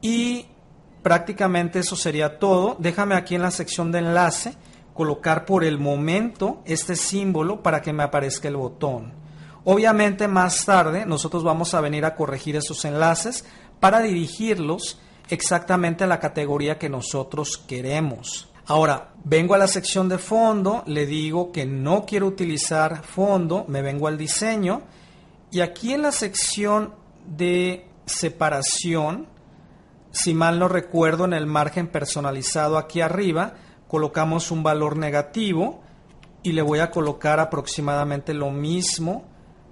[0.00, 0.46] y
[1.02, 2.76] prácticamente eso sería todo.
[2.78, 4.54] Déjame aquí en la sección de enlace
[4.94, 9.12] colocar por el momento este símbolo para que me aparezca el botón.
[9.64, 13.44] Obviamente más tarde nosotros vamos a venir a corregir esos enlaces
[13.78, 18.48] para dirigirlos exactamente a la categoría que nosotros queremos.
[18.68, 23.80] Ahora, vengo a la sección de fondo, le digo que no quiero utilizar fondo, me
[23.80, 24.82] vengo al diseño.
[25.52, 26.92] Y aquí en la sección
[27.26, 29.28] de separación,
[30.10, 33.54] si mal no recuerdo, en el margen personalizado aquí arriba,
[33.86, 35.80] colocamos un valor negativo
[36.42, 39.28] y le voy a colocar aproximadamente lo mismo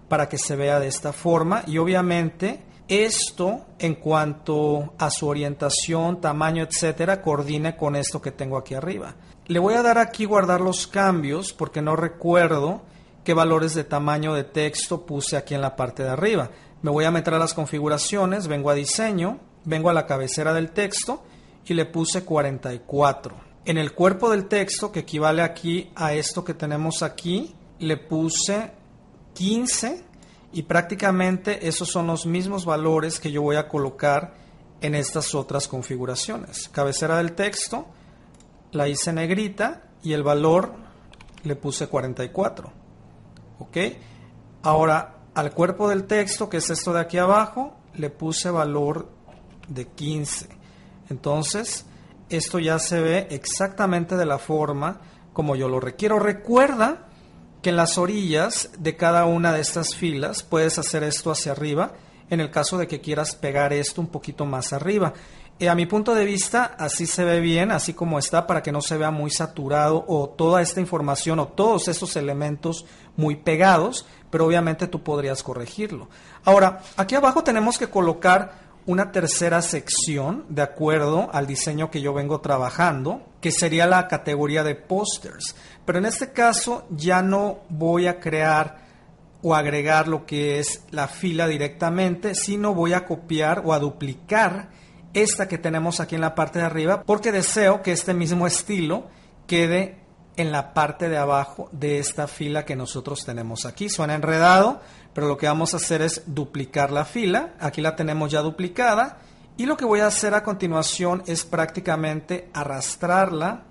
[0.08, 1.64] para que se vea de esta forma.
[1.66, 8.56] Y obviamente esto en cuanto a su orientación, tamaño, etcétera, coordine con esto que tengo
[8.56, 9.14] aquí arriba.
[9.46, 12.82] Le voy a dar aquí guardar los cambios porque no recuerdo
[13.24, 16.50] qué valores de tamaño de texto puse aquí en la parte de arriba.
[16.82, 20.70] Me voy a meter a las configuraciones, vengo a diseño, vengo a la cabecera del
[20.70, 21.22] texto
[21.66, 23.34] y le puse 44.
[23.64, 28.72] En el cuerpo del texto, que equivale aquí a esto que tenemos aquí, le puse
[29.32, 30.04] 15
[30.54, 34.34] y prácticamente esos son los mismos valores que yo voy a colocar
[34.80, 36.68] en estas otras configuraciones.
[36.68, 37.86] Cabecera del texto,
[38.70, 40.72] la hice negrita y el valor
[41.42, 42.72] le puse 44.
[43.58, 43.76] ¿Ok?
[44.62, 49.10] Ahora, al cuerpo del texto, que es esto de aquí abajo, le puse valor
[49.66, 50.48] de 15.
[51.10, 51.84] Entonces,
[52.28, 55.00] esto ya se ve exactamente de la forma
[55.32, 56.20] como yo lo requiero.
[56.20, 57.08] Recuerda
[57.64, 61.92] que en las orillas de cada una de estas filas puedes hacer esto hacia arriba
[62.28, 65.14] en el caso de que quieras pegar esto un poquito más arriba.
[65.58, 68.70] Eh, a mi punto de vista, así se ve bien, así como está, para que
[68.70, 72.84] no se vea muy saturado o toda esta información o todos estos elementos
[73.16, 76.08] muy pegados, pero obviamente tú podrías corregirlo.
[76.44, 82.12] Ahora, aquí abajo tenemos que colocar una tercera sección de acuerdo al diseño que yo
[82.12, 85.56] vengo trabajando, que sería la categoría de posters.
[85.84, 88.84] Pero en este caso ya no voy a crear
[89.42, 94.70] o agregar lo que es la fila directamente, sino voy a copiar o a duplicar
[95.12, 99.06] esta que tenemos aquí en la parte de arriba, porque deseo que este mismo estilo
[99.46, 100.04] quede
[100.36, 103.88] en la parte de abajo de esta fila que nosotros tenemos aquí.
[103.88, 104.80] Suena enredado,
[105.14, 107.54] pero lo que vamos a hacer es duplicar la fila.
[107.60, 109.18] Aquí la tenemos ya duplicada.
[109.56, 113.62] Y lo que voy a hacer a continuación es prácticamente arrastrarla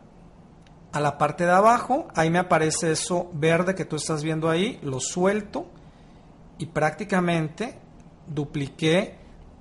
[0.93, 2.07] a la parte de abajo.
[2.15, 4.79] Ahí me aparece eso verde que tú estás viendo ahí.
[4.81, 5.67] Lo suelto
[6.57, 7.77] y prácticamente
[8.27, 9.17] dupliqué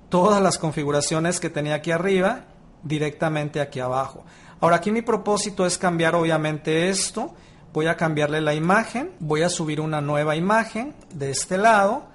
[0.07, 2.45] todas las configuraciones que tenía aquí arriba
[2.83, 4.23] directamente aquí abajo.
[4.61, 7.33] Ahora aquí mi propósito es cambiar obviamente esto.
[7.73, 9.11] Voy a cambiarle la imagen.
[9.19, 12.05] Voy a subir una nueva imagen de este lado.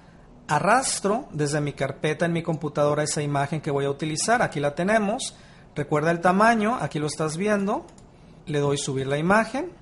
[0.46, 4.40] Arrastro desde mi carpeta en mi computadora esa imagen que voy a utilizar.
[4.40, 5.36] Aquí la tenemos.
[5.74, 6.78] Recuerda el tamaño.
[6.80, 7.84] Aquí lo estás viendo.
[8.46, 9.72] Le doy subir la imagen.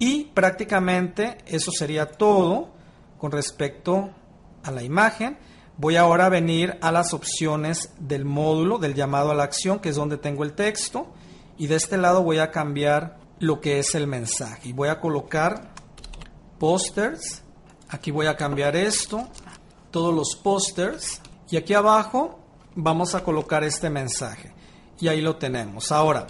[0.00, 2.70] Y prácticamente eso sería todo
[3.18, 4.10] con respecto
[4.64, 5.38] a la imagen.
[5.76, 9.90] Voy ahora a venir a las opciones del módulo, del llamado a la acción, que
[9.90, 11.06] es donde tengo el texto
[11.62, 15.00] y de este lado voy a cambiar lo que es el mensaje y voy a
[15.00, 15.72] colocar
[16.58, 17.42] posters
[17.88, 19.28] aquí voy a cambiar esto
[19.90, 22.38] todos los posters y aquí abajo
[22.76, 24.52] vamos a colocar este mensaje
[25.00, 25.90] y ahí lo tenemos.
[25.90, 26.28] Ahora,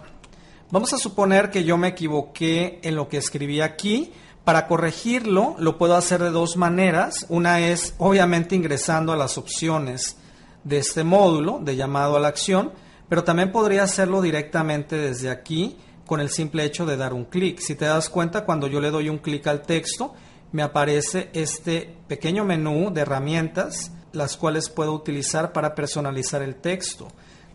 [0.71, 4.13] vamos a suponer que yo me equivoqué en lo que escribí aquí.
[4.45, 7.27] Para corregirlo lo puedo hacer de dos maneras.
[7.29, 10.17] Una es obviamente ingresando a las opciones
[10.65, 12.73] de este módulo de llamado a la acción,
[13.09, 17.59] pero también podría hacerlo directamente desde aquí con el simple hecho de dar un clic.
[17.61, 20.15] Si te das cuenta, cuando yo le doy un clic al texto,
[20.53, 27.09] me aparece este pequeño menú de herramientas, las cuales puedo utilizar para personalizar el texto.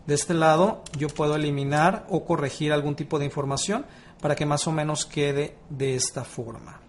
[0.06, 3.86] De este lado yo puedo eliminar o corregir algún tipo de información
[4.20, 6.80] para que más o menos quede de esta forma.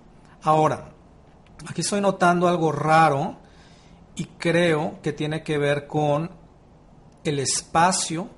[0.42, 0.94] Ahora,
[1.68, 3.38] aquí estoy notando algo raro
[4.16, 6.32] y creo que tiene que ver con
[7.24, 8.30] el espacio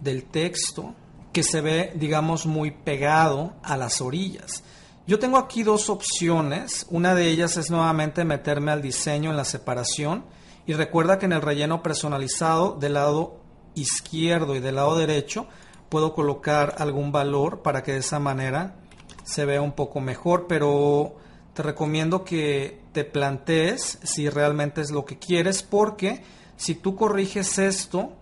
[0.00, 0.94] del texto
[1.32, 4.62] que se ve, digamos, muy pegado a las orillas.
[5.06, 6.86] Yo tengo aquí dos opciones.
[6.90, 10.24] Una de ellas es nuevamente meterme al diseño en la separación.
[10.66, 13.40] Y recuerda que en el relleno personalizado del lado
[13.74, 15.46] izquierdo y del lado derecho
[15.88, 18.76] puedo colocar algún valor para que de esa manera
[19.24, 20.46] se vea un poco mejor.
[20.48, 21.16] Pero
[21.54, 26.22] te recomiendo que te plantees si realmente es lo que quieres porque
[26.56, 28.12] si tú corriges esto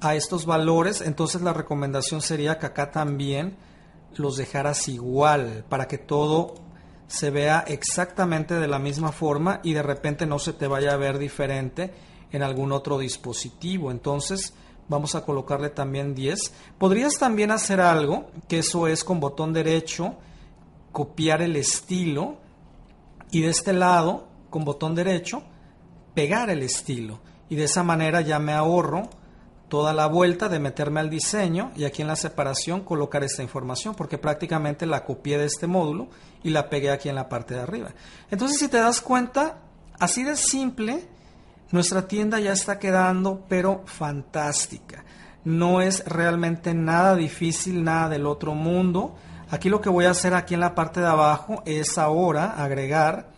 [0.00, 3.56] a estos valores, entonces la recomendación sería que acá también
[4.16, 6.54] los dejaras igual para que todo
[7.06, 10.96] se vea exactamente de la misma forma y de repente no se te vaya a
[10.96, 11.92] ver diferente
[12.30, 13.90] en algún otro dispositivo.
[13.90, 14.52] Entonces
[14.88, 16.52] vamos a colocarle también 10.
[16.78, 20.16] Podrías también hacer algo, que eso es con botón derecho,
[20.92, 22.36] copiar el estilo
[23.30, 25.42] y de este lado, con botón derecho,
[26.14, 27.20] pegar el estilo.
[27.48, 29.08] Y de esa manera ya me ahorro
[29.68, 33.94] toda la vuelta de meterme al diseño y aquí en la separación colocar esta información
[33.94, 36.08] porque prácticamente la copié de este módulo
[36.42, 37.90] y la pegué aquí en la parte de arriba.
[38.30, 39.58] Entonces si te das cuenta,
[39.98, 41.06] así de simple,
[41.70, 45.04] nuestra tienda ya está quedando pero fantástica.
[45.44, 49.16] No es realmente nada difícil, nada del otro mundo.
[49.50, 53.30] Aquí lo que voy a hacer aquí en la parte de abajo es ahora agregar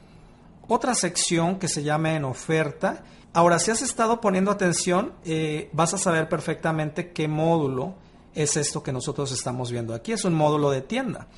[0.66, 5.94] otra sección que se llama en oferta Ahora, si has estado poniendo atención, eh, vas
[5.94, 7.94] a saber perfectamente qué módulo
[8.34, 10.12] es esto que nosotros estamos viendo aquí.
[10.12, 11.28] Es un módulo de tienda.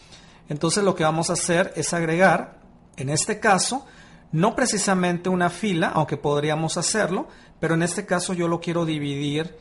[0.49, 2.61] Entonces lo que vamos a hacer es agregar,
[2.97, 3.87] en este caso,
[4.33, 7.29] no precisamente una fila, aunque podríamos hacerlo,
[7.61, 9.57] pero en este caso yo lo quiero dividir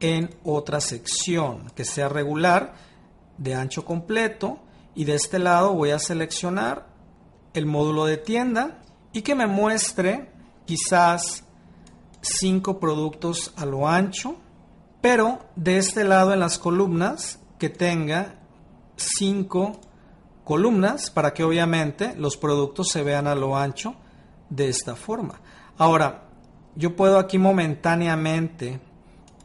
[0.00, 2.74] en otra sección que sea regular,
[3.38, 4.58] de ancho completo,
[4.94, 6.88] y de este lado voy a seleccionar
[7.54, 10.30] el módulo de tienda y que me muestre
[10.64, 11.45] quizás
[12.20, 14.36] cinco productos a lo ancho,
[15.00, 18.34] pero de este lado en las columnas que tenga
[18.96, 19.80] cinco
[20.44, 23.94] columnas para que obviamente los productos se vean a lo ancho
[24.48, 25.40] de esta forma.
[25.78, 26.28] Ahora,
[26.74, 28.80] yo puedo aquí momentáneamente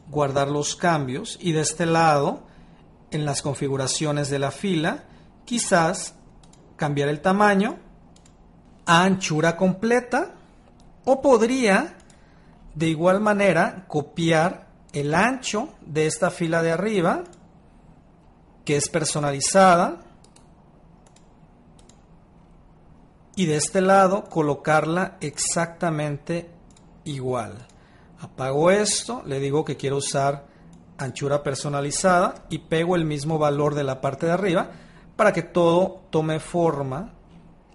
[0.08, 2.42] guardar los cambios y de este lado
[3.10, 5.04] en las configuraciones de la fila
[5.44, 6.14] quizás
[6.76, 7.76] cambiar el tamaño
[8.86, 10.34] a anchura completa
[11.04, 11.96] o podría
[12.74, 17.24] de igual manera, copiar el ancho de esta fila de arriba,
[18.64, 19.98] que es personalizada,
[23.34, 26.50] y de este lado colocarla exactamente
[27.04, 27.66] igual.
[28.20, 30.46] Apago esto, le digo que quiero usar
[30.98, 34.70] anchura personalizada y pego el mismo valor de la parte de arriba
[35.16, 37.14] para que todo tome forma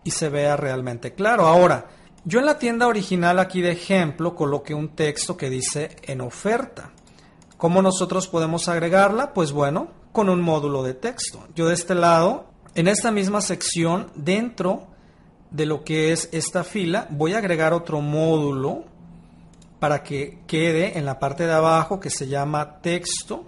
[0.04, 1.48] y se vea realmente claro.
[1.48, 1.86] Ahora,
[2.28, 6.92] yo en la tienda original aquí de ejemplo coloqué un texto que dice en oferta.
[7.56, 9.34] ¿Cómo nosotros podemos agregarla?
[9.34, 11.48] Pues bueno, con un módulo de texto.
[11.56, 14.88] Yo de este lado, en esta misma sección, dentro
[15.52, 18.84] de lo que es esta fila, voy a agregar otro módulo
[19.80, 23.46] para que quede en la parte de abajo que se llama texto.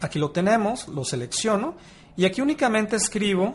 [0.00, 1.74] Aquí lo tenemos, lo selecciono
[2.16, 3.52] y aquí únicamente escribo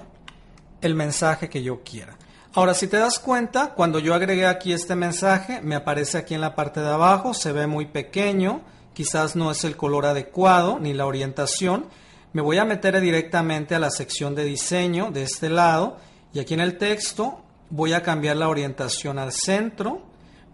[0.82, 2.18] el mensaje que yo quiera.
[2.58, 6.40] Ahora, si te das cuenta, cuando yo agregué aquí este mensaje, me aparece aquí en
[6.40, 8.62] la parte de abajo, se ve muy pequeño,
[8.94, 11.88] quizás no es el color adecuado ni la orientación.
[12.32, 15.98] Me voy a meter directamente a la sección de diseño de este lado
[16.32, 20.04] y aquí en el texto voy a cambiar la orientación al centro.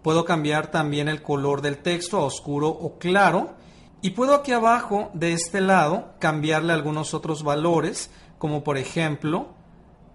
[0.02, 3.54] Puedo cambiar también el color del texto a oscuro o claro.
[4.00, 9.61] Y puedo aquí abajo de este lado cambiarle algunos otros valores, como por ejemplo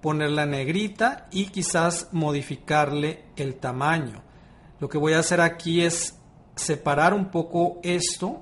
[0.07, 4.23] ponerla negrita y quizás modificarle el tamaño.
[4.79, 6.17] Lo que voy a hacer aquí es
[6.55, 8.41] separar un poco esto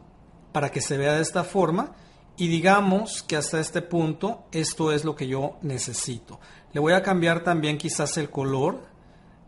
[0.52, 1.96] para que se vea de esta forma
[2.38, 6.40] y digamos que hasta este punto esto es lo que yo necesito.
[6.72, 8.84] Le voy a cambiar también quizás el color,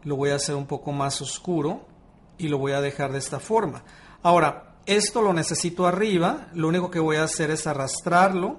[0.03, 1.85] lo voy a hacer un poco más oscuro
[2.39, 3.83] y lo voy a dejar de esta forma.
[4.23, 8.57] Ahora, esto lo necesito arriba, lo único que voy a hacer es arrastrarlo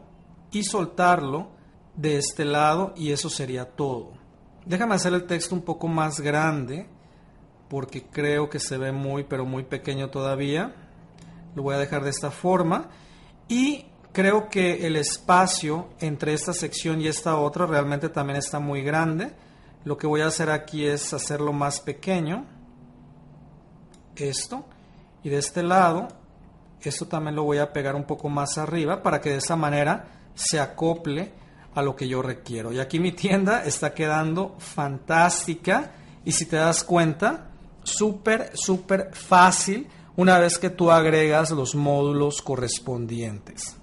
[0.53, 1.58] y soltarlo
[1.99, 4.13] de este lado y eso sería todo.
[4.65, 6.87] Déjame hacer el texto un poco más grande
[7.69, 10.75] porque creo que se ve muy pero muy pequeño todavía.
[11.57, 12.89] Lo voy a dejar de esta forma
[13.49, 18.83] y creo que el espacio entre esta sección y esta otra realmente también está muy
[18.83, 19.33] grande.
[19.85, 22.47] Lo que voy a hacer aquí es hacerlo más pequeño.
[24.15, 24.65] Esto.
[25.25, 26.09] Y de este lado,
[26.81, 30.05] esto también lo voy a pegar un poco más arriba para que de esa manera
[30.35, 31.33] se acople
[31.79, 32.73] a lo que yo requiero.
[32.73, 35.93] Y aquí mi tienda está quedando fantástica.
[36.25, 37.51] Y si te das cuenta,
[37.85, 43.77] súper, súper fácil una vez que tú agregas los módulos correspondientes.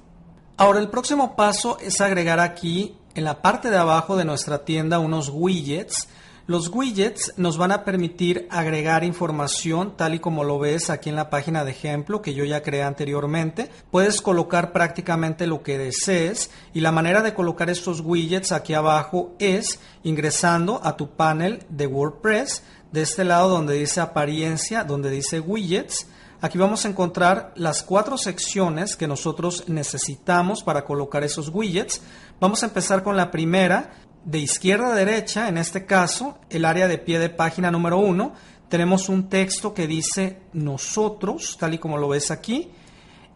[0.57, 4.99] Ahora el próximo paso es agregar aquí en la parte de abajo de nuestra tienda
[4.99, 6.09] unos widgets.
[6.47, 11.15] Los widgets nos van a permitir agregar información tal y como lo ves aquí en
[11.15, 13.71] la página de ejemplo que yo ya creé anteriormente.
[13.89, 19.33] Puedes colocar prácticamente lo que desees y la manera de colocar estos widgets aquí abajo
[19.39, 25.39] es ingresando a tu panel de WordPress de este lado donde dice apariencia, donde dice
[25.39, 26.05] widgets
[26.41, 32.01] Aquí vamos a encontrar las cuatro secciones que nosotros necesitamos para colocar esos widgets.
[32.39, 33.93] Vamos a empezar con la primera,
[34.25, 38.33] de izquierda a derecha, en este caso, el área de pie de página número uno.
[38.67, 42.71] Tenemos un texto que dice nosotros, tal y como lo ves aquí.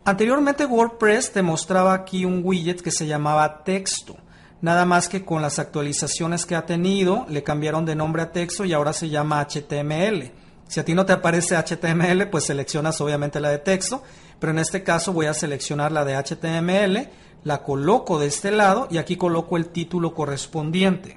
[0.03, 4.17] Anteriormente WordPress te mostraba aquí un widget que se llamaba texto.
[4.61, 8.65] Nada más que con las actualizaciones que ha tenido, le cambiaron de nombre a texto
[8.65, 10.31] y ahora se llama HTML.
[10.67, 14.03] Si a ti no te aparece HTML, pues seleccionas obviamente la de texto,
[14.39, 17.09] pero en este caso voy a seleccionar la de HTML,
[17.43, 21.15] la coloco de este lado y aquí coloco el título correspondiente.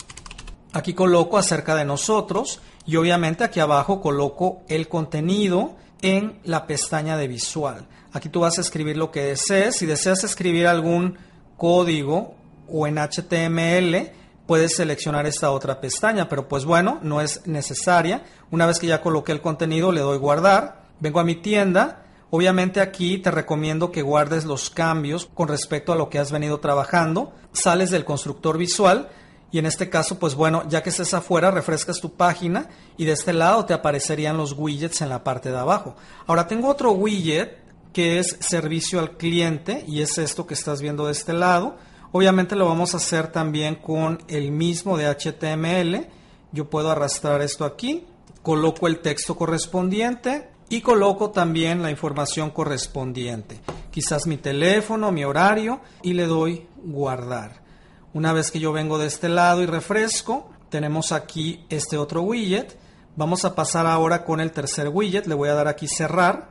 [0.72, 7.16] Aquí coloco acerca de nosotros y obviamente aquí abajo coloco el contenido en la pestaña
[7.16, 7.86] de visual.
[8.12, 9.76] Aquí tú vas a escribir lo que desees.
[9.76, 11.18] Si deseas escribir algún
[11.56, 12.34] código
[12.68, 14.10] o en HTML,
[14.46, 18.24] puedes seleccionar esta otra pestaña, pero pues bueno, no es necesaria.
[18.50, 22.01] Una vez que ya coloqué el contenido, le doy guardar, vengo a mi tienda.
[22.34, 26.60] Obviamente aquí te recomiendo que guardes los cambios con respecto a lo que has venido
[26.60, 27.32] trabajando.
[27.52, 29.10] Sales del constructor visual
[29.50, 33.12] y en este caso, pues bueno, ya que estés afuera, refrescas tu página y de
[33.12, 35.94] este lado te aparecerían los widgets en la parte de abajo.
[36.26, 37.58] Ahora tengo otro widget
[37.92, 41.76] que es servicio al cliente y es esto que estás viendo de este lado
[42.14, 46.06] Obviamente lo vamos a hacer también con el mismo de HTML.
[46.52, 48.04] Yo puedo arrastrar esto aquí,
[48.42, 53.60] coloco el texto correspondiente y coloco también la información correspondiente.
[53.90, 57.60] Quizás mi teléfono, mi horario y le doy guardar.
[58.14, 62.78] Una vez que yo vengo de este lado y refresco, tenemos aquí este otro widget.
[63.16, 65.26] Vamos a pasar ahora con el tercer widget.
[65.26, 66.48] Le voy a dar aquí cerrar.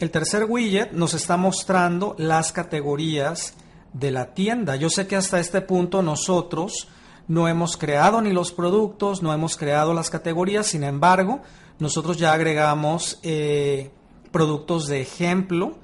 [0.00, 3.54] El tercer widget nos está mostrando las categorías
[3.92, 4.74] de la tienda.
[4.74, 6.88] Yo sé que hasta este punto nosotros
[7.28, 11.40] no hemos creado ni los productos, no hemos creado las categorías, sin embargo,
[11.78, 13.90] nosotros ya agregamos eh,
[14.30, 15.78] productos de ejemplo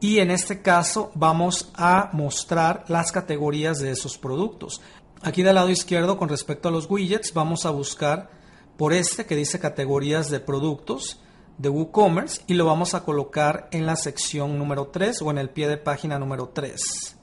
[0.00, 4.80] y en este caso vamos a mostrar las categorías de esos productos.
[5.22, 8.30] Aquí del lado izquierdo con respecto a los widgets vamos a buscar
[8.76, 11.20] por este que dice categorías de productos
[11.58, 15.50] de WooCommerce y lo vamos a colocar en la sección número 3 o en el
[15.50, 17.16] pie de página número 3.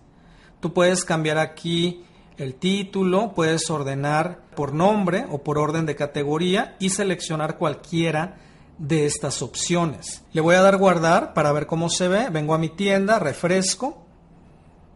[0.59, 2.03] Tú puedes cambiar aquí
[2.41, 8.37] el título, puedes ordenar por nombre o por orden de categoría y seleccionar cualquiera
[8.79, 10.23] de estas opciones.
[10.33, 12.29] Le voy a dar guardar para ver cómo se ve.
[12.31, 14.03] Vengo a mi tienda, refresco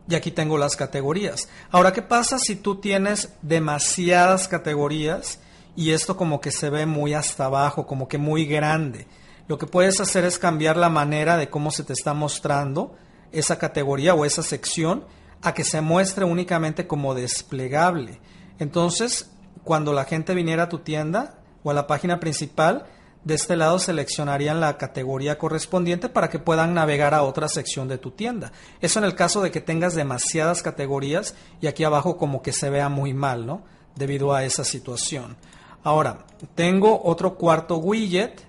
[0.10, 1.48] y aquí tengo las categorías.
[1.70, 5.40] Ahora, ¿qué pasa si tú tienes demasiadas categorías
[5.76, 9.06] y esto como que se ve muy hasta abajo, como que muy grande?
[9.48, 12.96] Lo que puedes hacer es cambiar la manera de cómo se te está mostrando
[13.32, 15.06] esa categoría o esa sección
[15.46, 18.20] a que se muestre únicamente como desplegable.
[18.58, 19.30] Entonces,
[19.64, 22.88] cuando la gente viniera a tu tienda o a la página principal,
[23.24, 28.00] de este lado seleccionarían la categoría correspondiente para que puedan navegar a otra sección de
[28.00, 28.54] tu tienda.
[28.82, 32.72] Eso en el caso de que tengas demasiadas categorías y aquí abajo como que se
[32.72, 33.62] vea muy mal, ¿no?
[33.96, 35.38] Debido a esa situación.
[35.84, 36.26] Ahora,
[36.56, 38.42] tengo otro cuarto widget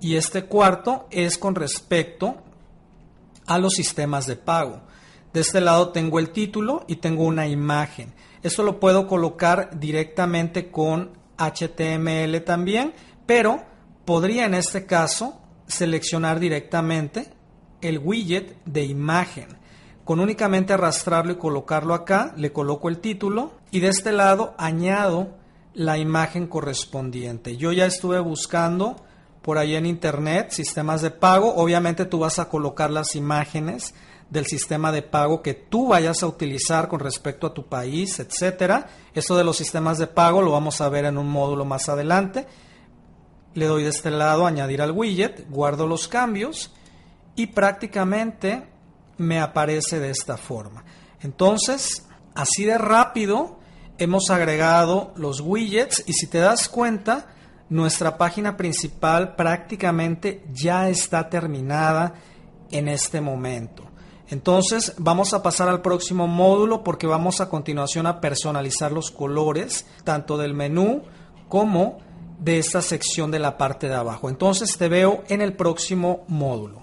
[0.00, 2.36] y este cuarto es con respecto
[3.46, 4.82] a los sistemas de pago.
[5.38, 8.12] De este lado tengo el título y tengo una imagen.
[8.42, 12.92] Esto lo puedo colocar directamente con HTML también,
[13.24, 13.62] pero
[14.04, 17.32] podría en este caso seleccionar directamente
[17.80, 19.46] el widget de imagen.
[20.04, 25.36] Con únicamente arrastrarlo y colocarlo acá, le coloco el título y de este lado añado
[25.72, 27.56] la imagen correspondiente.
[27.56, 28.96] Yo ya estuve buscando
[29.42, 31.54] por ahí en internet, sistemas de pago.
[31.54, 33.94] Obviamente tú vas a colocar las imágenes
[34.30, 38.88] del sistema de pago que tú vayas a utilizar con respecto a tu país, etcétera.
[39.14, 42.46] Eso de los sistemas de pago lo vamos a ver en un módulo más adelante.
[43.54, 46.72] Le doy de este lado añadir al widget, guardo los cambios
[47.34, 48.68] y prácticamente
[49.16, 50.84] me aparece de esta forma.
[51.20, 53.58] Entonces, así de rápido
[53.96, 57.26] hemos agregado los widgets y si te das cuenta,
[57.70, 62.14] nuestra página principal prácticamente ya está terminada
[62.70, 63.87] en este momento.
[64.30, 69.86] Entonces vamos a pasar al próximo módulo porque vamos a continuación a personalizar los colores
[70.04, 71.02] tanto del menú
[71.48, 71.98] como
[72.38, 74.28] de esta sección de la parte de abajo.
[74.28, 76.82] Entonces te veo en el próximo módulo.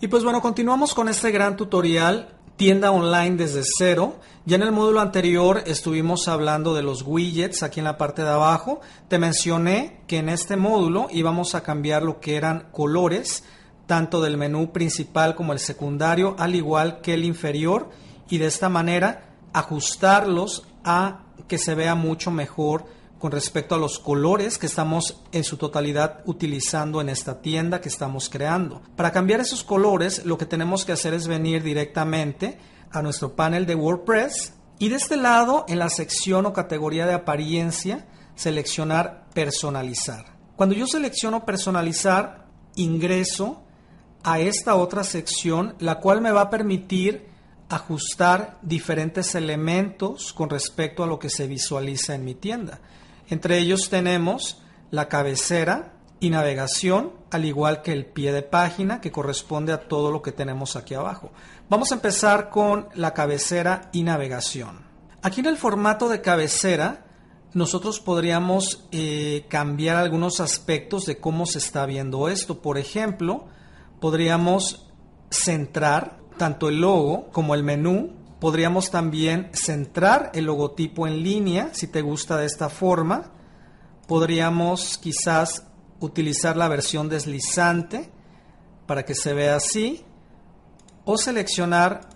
[0.00, 4.16] Y pues bueno, continuamos con este gran tutorial tienda online desde cero.
[4.44, 8.30] Ya en el módulo anterior estuvimos hablando de los widgets aquí en la parte de
[8.30, 8.80] abajo.
[9.08, 13.44] Te mencioné que en este módulo íbamos a cambiar lo que eran colores
[13.86, 17.90] tanto del menú principal como el secundario, al igual que el inferior,
[18.28, 22.84] y de esta manera ajustarlos a que se vea mucho mejor
[23.18, 27.88] con respecto a los colores que estamos en su totalidad utilizando en esta tienda que
[27.88, 28.82] estamos creando.
[28.94, 32.58] Para cambiar esos colores, lo que tenemos que hacer es venir directamente
[32.90, 37.14] a nuestro panel de WordPress y de este lado, en la sección o categoría de
[37.14, 40.36] apariencia, seleccionar personalizar.
[40.54, 43.65] Cuando yo selecciono personalizar, ingreso
[44.26, 47.28] a esta otra sección, la cual me va a permitir
[47.68, 52.80] ajustar diferentes elementos con respecto a lo que se visualiza en mi tienda.
[53.28, 54.60] Entre ellos tenemos
[54.90, 60.10] la cabecera y navegación, al igual que el pie de página que corresponde a todo
[60.10, 61.30] lo que tenemos aquí abajo.
[61.68, 64.80] Vamos a empezar con la cabecera y navegación.
[65.22, 67.04] Aquí en el formato de cabecera,
[67.54, 72.60] nosotros podríamos eh, cambiar algunos aspectos de cómo se está viendo esto.
[72.60, 73.46] Por ejemplo,
[74.00, 74.90] podríamos
[75.30, 78.14] centrar tanto el logo como el menú.
[78.40, 83.32] Podríamos también centrar el logotipo en línea, si te gusta de esta forma.
[84.06, 85.66] Podríamos quizás
[86.00, 88.10] utilizar la versión deslizante
[88.86, 90.04] para que se vea así.
[91.04, 92.08] O seleccionar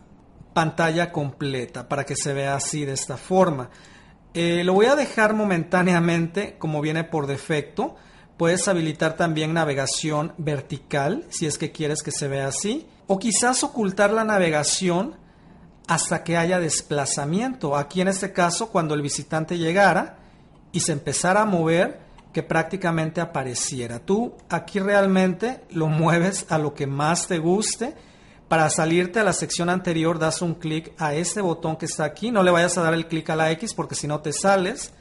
[0.52, 3.70] pantalla completa para que se vea así de esta forma.
[4.34, 7.96] Eh, lo voy a dejar momentáneamente como viene por defecto
[8.40, 12.86] Puedes habilitar también navegación vertical si es que quieres que se vea así.
[13.06, 15.14] O quizás ocultar la navegación
[15.86, 17.76] hasta que haya desplazamiento.
[17.76, 20.20] Aquí en este caso, cuando el visitante llegara
[20.72, 22.00] y se empezara a mover,
[22.32, 23.98] que prácticamente apareciera.
[23.98, 27.94] Tú aquí realmente lo mueves a lo que más te guste.
[28.48, 32.30] Para salirte a la sección anterior das un clic a este botón que está aquí.
[32.30, 34.94] No le vayas a dar el clic a la X porque si no te sales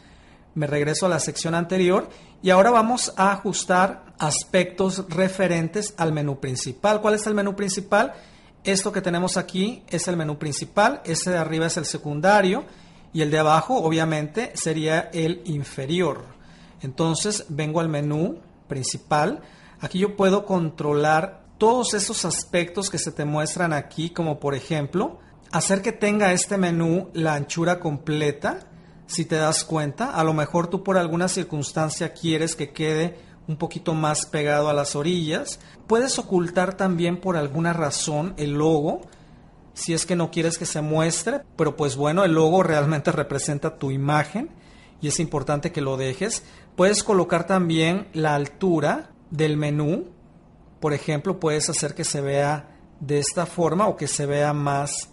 [0.56, 2.10] me regreso a la sección anterior
[2.42, 7.02] y ahora vamos a ajustar aspectos referentes al menú principal.
[7.02, 8.14] ¿Cuál es el menú principal?
[8.64, 12.66] Esto que tenemos aquí es el menú principal, ese de arriba es el secundario
[13.14, 16.24] y el de abajo obviamente sería el inferior.
[16.82, 19.42] Entonces vengo al menú principal.
[19.80, 25.20] Aquí yo puedo controlar todos esos aspectos que se te muestran aquí, como por ejemplo,
[25.52, 28.69] hacer que tenga este menú la anchura completa
[29.10, 30.12] si te das cuenta.
[30.12, 34.74] A lo mejor tú por alguna circunstancia quieres que quede un poquito más pegado a
[34.74, 35.60] las orillas.
[35.88, 39.02] Puedes ocultar también por alguna razón el logo,
[39.74, 43.78] si es que no quieres que se muestre, pero pues bueno, el logo realmente representa
[43.78, 44.50] tu imagen
[45.02, 46.44] y es importante que lo dejes.
[46.76, 50.06] Puedes colocar también la altura del menú.
[50.80, 55.10] Por ejemplo, puedes hacer que se vea de esta forma o que se vea más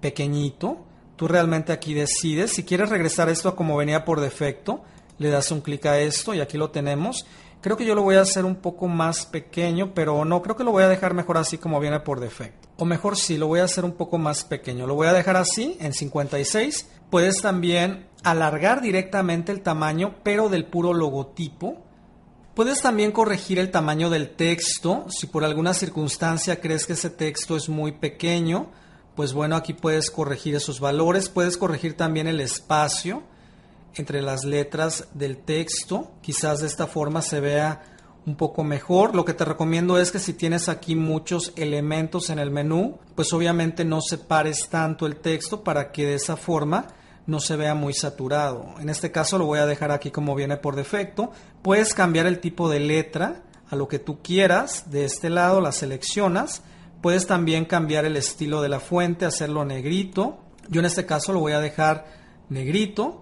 [0.00, 0.86] pequeñito.
[1.16, 2.52] Tú realmente aquí decides.
[2.52, 4.82] Si quieres regresar esto a como venía por defecto,
[5.18, 7.24] le das un clic a esto y aquí lo tenemos.
[7.60, 10.64] Creo que yo lo voy a hacer un poco más pequeño, pero no, creo que
[10.64, 12.68] lo voy a dejar mejor así como viene por defecto.
[12.76, 14.86] O mejor sí, lo voy a hacer un poco más pequeño.
[14.86, 16.88] Lo voy a dejar así en 56.
[17.08, 21.78] Puedes también alargar directamente el tamaño, pero del puro logotipo.
[22.54, 25.06] Puedes también corregir el tamaño del texto.
[25.08, 28.66] Si por alguna circunstancia crees que ese texto es muy pequeño,
[29.14, 33.22] pues bueno, aquí puedes corregir esos valores, puedes corregir también el espacio
[33.94, 37.82] entre las letras del texto, quizás de esta forma se vea
[38.26, 39.14] un poco mejor.
[39.14, 43.32] Lo que te recomiendo es que si tienes aquí muchos elementos en el menú, pues
[43.32, 46.88] obviamente no separes tanto el texto para que de esa forma
[47.26, 48.74] no se vea muy saturado.
[48.80, 51.30] En este caso lo voy a dejar aquí como viene por defecto.
[51.62, 54.90] Puedes cambiar el tipo de letra a lo que tú quieras.
[54.90, 56.62] De este lado la seleccionas
[57.04, 60.38] Puedes también cambiar el estilo de la fuente, hacerlo negrito.
[60.70, 62.06] Yo en este caso lo voy a dejar
[62.48, 63.20] negrito.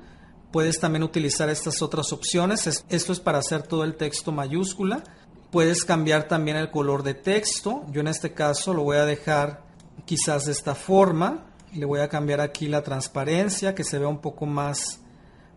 [0.53, 2.85] Puedes también utilizar estas otras opciones.
[2.89, 5.03] Esto es para hacer todo el texto mayúscula.
[5.51, 7.85] Puedes cambiar también el color de texto.
[7.91, 9.65] Yo en este caso lo voy a dejar
[10.05, 11.47] quizás de esta forma.
[11.75, 15.01] Le voy a cambiar aquí la transparencia, que se vea un poco más,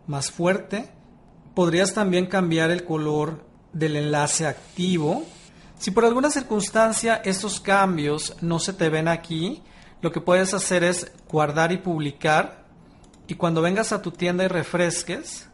[0.08, 0.90] más fuerte.
[1.54, 5.22] Podrías también cambiar el color del enlace activo.
[5.78, 9.62] Si por alguna circunstancia estos cambios no se te ven aquí,
[10.00, 12.64] lo que puedes hacer es guardar y publicar.
[13.26, 15.48] Y cuando vengas a tu tienda y refresques,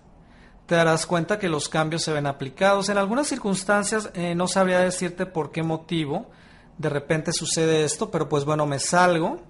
[0.67, 2.89] te darás cuenta que los cambios se ven aplicados.
[2.89, 6.31] En algunas circunstancias eh, no sabría decirte por qué motivo
[6.79, 9.41] de repente sucede esto, pero pues bueno, me salgo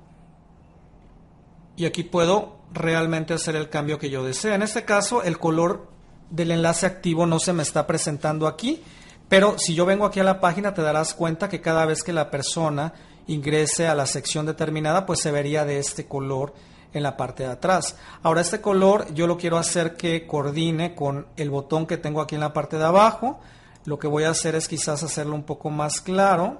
[1.77, 4.55] y aquí puedo realmente hacer el cambio que yo deseo.
[4.55, 5.89] En este caso, el color
[6.31, 8.83] del enlace activo no se me está presentando aquí,
[9.29, 12.12] pero si yo vengo aquí a la página te darás cuenta que cada vez que
[12.12, 12.93] la persona
[13.27, 16.53] ingrese a la sección determinada, pues se vería de este color
[16.93, 17.97] en la parte de atrás.
[18.23, 22.35] Ahora este color yo lo quiero hacer que coordine con el botón que tengo aquí
[22.35, 23.41] en la parte de abajo.
[23.85, 26.59] Lo que voy a hacer es quizás hacerlo un poco más claro.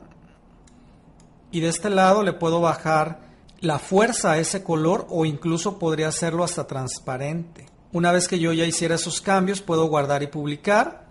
[1.51, 3.21] Y de este lado le puedo bajar
[3.61, 7.67] la fuerza a ese color o incluso podría hacerlo hasta transparente.
[7.93, 11.03] Una vez que yo ya hiciera esos cambios puedo guardar y publicar.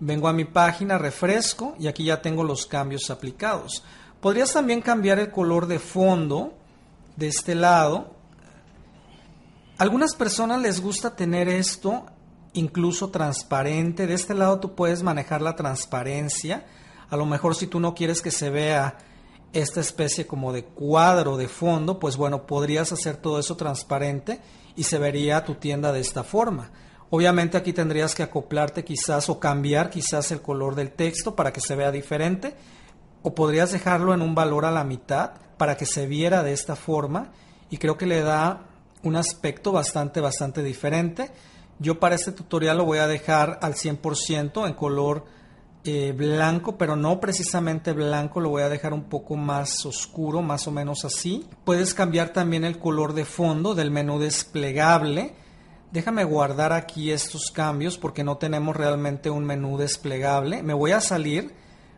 [0.00, 3.84] Vengo a mi página, refresco y aquí ya tengo los cambios aplicados.
[4.20, 6.54] Podrías también cambiar el color de fondo
[7.16, 8.20] de este lado
[9.80, 12.04] algunas personas les gusta tener esto
[12.52, 14.06] incluso transparente.
[14.06, 16.66] De este lado tú puedes manejar la transparencia.
[17.08, 18.98] A lo mejor si tú no quieres que se vea
[19.54, 24.42] esta especie como de cuadro de fondo, pues bueno, podrías hacer todo eso transparente
[24.76, 26.72] y se vería tu tienda de esta forma.
[27.10, 31.60] Obviamente aquí tendrías que acoplarte quizás o cambiar quizás el color del texto para que
[31.60, 32.54] se vea diferente
[33.22, 36.76] o podrías dejarlo en un valor a la mitad para que se viera de esta
[36.76, 37.32] forma
[37.68, 38.62] y creo que le da
[39.02, 41.30] un aspecto bastante, bastante diferente.
[41.78, 45.24] Yo para este tutorial lo voy a dejar al 100% en color
[45.82, 50.66] eh, blanco, pero no precisamente blanco, lo voy a dejar un poco más oscuro, más
[50.66, 51.46] o menos así.
[51.64, 55.34] Puedes cambiar también el color de fondo del menú desplegable.
[55.92, 60.62] Déjame guardar aquí estos cambios porque no tenemos realmente un menú desplegable.
[60.62, 61.52] Me voy a salir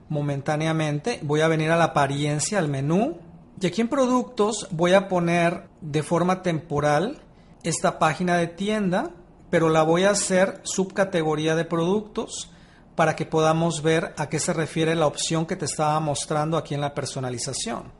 [0.09, 3.19] momentáneamente, voy a venir a la apariencia, al menú,
[3.61, 7.21] y aquí en productos voy a poner de forma temporal
[7.63, 9.11] esta página de tienda,
[9.51, 12.51] pero la voy a hacer subcategoría de productos
[12.97, 16.75] para que podamos ver a qué se refiere la opción que te estaba mostrando aquí
[16.75, 17.93] en la personalización.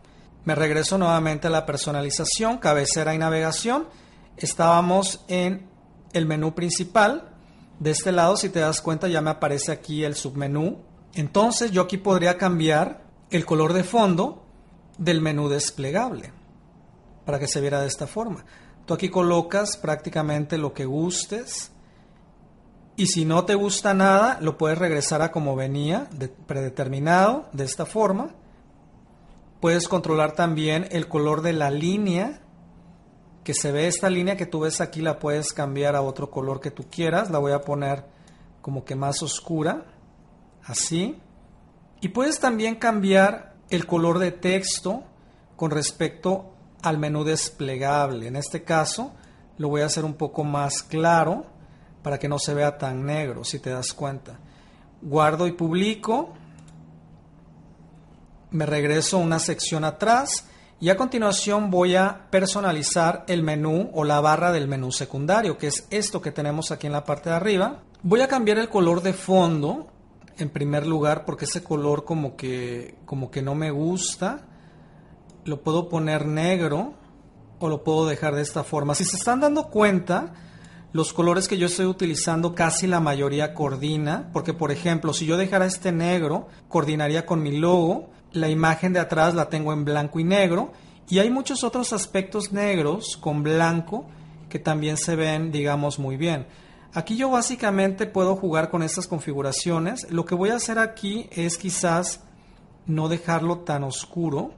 [0.45, 3.87] Me regreso nuevamente a la personalización, cabecera y navegación.
[4.37, 5.72] Estábamos en
[6.13, 7.29] el menú principal.
[7.79, 10.79] De este lado, si te das cuenta, ya me aparece aquí el submenú.
[11.15, 14.45] Entonces yo aquí podría cambiar el color de fondo
[14.99, 16.33] del menú desplegable
[17.25, 18.45] para que se viera de esta forma.
[18.87, 21.73] Tú aquí colocas prácticamente lo que gustes
[22.97, 26.09] y si no te gusta nada lo puedes regresar a como venía,
[26.47, 28.35] predeterminado, de esta forma.
[29.61, 32.41] Puedes controlar también el color de la línea
[33.45, 36.61] que se ve esta línea que tú ves aquí la puedes cambiar a otro color
[36.61, 37.31] que tú quieras.
[37.31, 38.05] La voy a poner
[38.61, 39.85] como que más oscura,
[40.65, 41.19] así.
[42.01, 45.03] Y puedes también cambiar el color de texto
[45.57, 48.29] con respecto al menú desplegable.
[48.29, 49.13] En este caso
[49.59, 51.47] lo voy a hacer un poco más claro
[52.03, 54.39] para que no se vea tan negro, si te das cuenta.
[55.01, 56.35] Guardo y publico.
[58.51, 60.47] Me regreso una sección atrás
[60.83, 65.69] y a continuación voy a personalizar el menú o la barra del menú secundario, que
[65.69, 67.85] es esto que tenemos aquí en la parte de arriba.
[68.03, 69.87] Voy a cambiar el color de fondo
[70.39, 74.41] en primer lugar porque ese color como que, como que no me gusta.
[75.45, 76.95] Lo puedo poner negro
[77.61, 78.97] o lo puedo dejar de esta forma.
[78.97, 80.35] Si se están dando cuenta,
[80.93, 85.37] los colores que yo estoy utilizando casi la mayoría coordina, porque por ejemplo, si yo
[85.37, 90.21] dejara este negro, coordinaría con mi logo, la imagen de atrás la tengo en blanco
[90.21, 90.73] y negro,
[91.09, 94.07] y hay muchos otros aspectos negros con blanco
[94.49, 96.47] que también se ven, digamos, muy bien.
[96.95, 100.11] Aquí yo básicamente puedo jugar con estas configuraciones.
[100.11, 102.21] Lo que voy a hacer aquí es quizás
[102.87, 104.53] no dejarlo tan oscuro,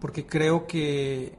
[0.00, 1.38] porque creo que,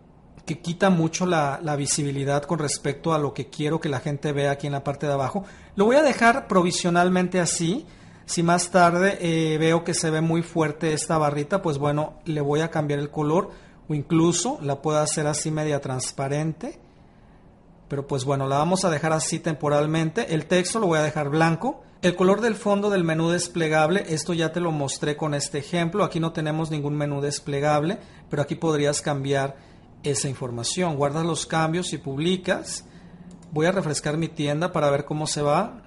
[0.62, 4.68] quita mucho la, visibilidad con respecto a lo que quiero que la gente vea aquí
[4.68, 5.44] en la parte de abajo.
[5.76, 7.86] Lo voy a dejar provisionalmente así.
[8.26, 12.42] Si más tarde eh, veo que se ve muy fuerte esta barrita, pues bueno, le
[12.42, 13.52] voy a cambiar el color
[13.90, 16.80] o incluso la puedo hacer así media transparente
[17.94, 20.34] pero pues bueno, la vamos a dejar así temporalmente.
[20.34, 21.84] El texto lo voy a dejar blanco.
[22.02, 26.04] El color del fondo del menú desplegable, esto ya te lo mostré con este ejemplo.
[26.04, 28.00] Aquí no tenemos ningún menú desplegable,
[28.32, 29.58] pero aquí podrías cambiar
[30.02, 30.96] esa información.
[30.96, 32.84] Guardas los cambios y publicas.
[33.52, 35.83] Voy a refrescar mi tienda para ver cómo se va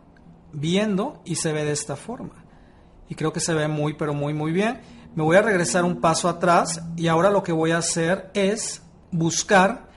[0.56, 2.44] viendo y se ve de esta forma.
[3.08, 4.80] y creo que se ve muy pero muy muy bien.
[5.14, 8.82] Me voy a regresar un paso atrás y ahora lo que voy a hacer es
[9.12, 9.88] buscar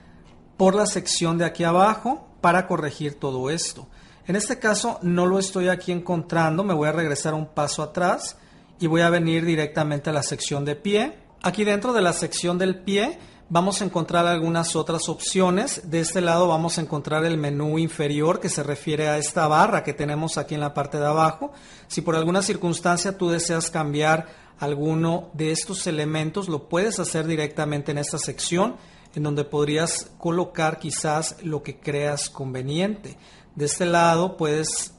[0.57, 3.87] por la sección de aquí abajo para corregir todo esto.
[4.27, 8.37] En este caso no lo estoy aquí encontrando, me voy a regresar un paso atrás
[8.79, 11.17] y voy a venir directamente a la sección de pie.
[11.41, 13.17] Aquí dentro de la sección del pie
[13.49, 15.89] vamos a encontrar algunas otras opciones.
[15.89, 19.83] De este lado vamos a encontrar el menú inferior que se refiere a esta barra
[19.83, 21.51] que tenemos aquí en la parte de abajo.
[21.87, 24.27] Si por alguna circunstancia tú deseas cambiar
[24.59, 28.75] alguno de estos elementos, lo puedes hacer directamente en esta sección
[29.15, 33.17] en donde podrías colocar quizás lo que creas conveniente.
[33.55, 34.93] De este lado puedes,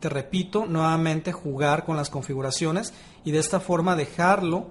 [0.00, 2.92] te repito, nuevamente jugar con las configuraciones
[3.24, 4.66] y de esta forma dejarlo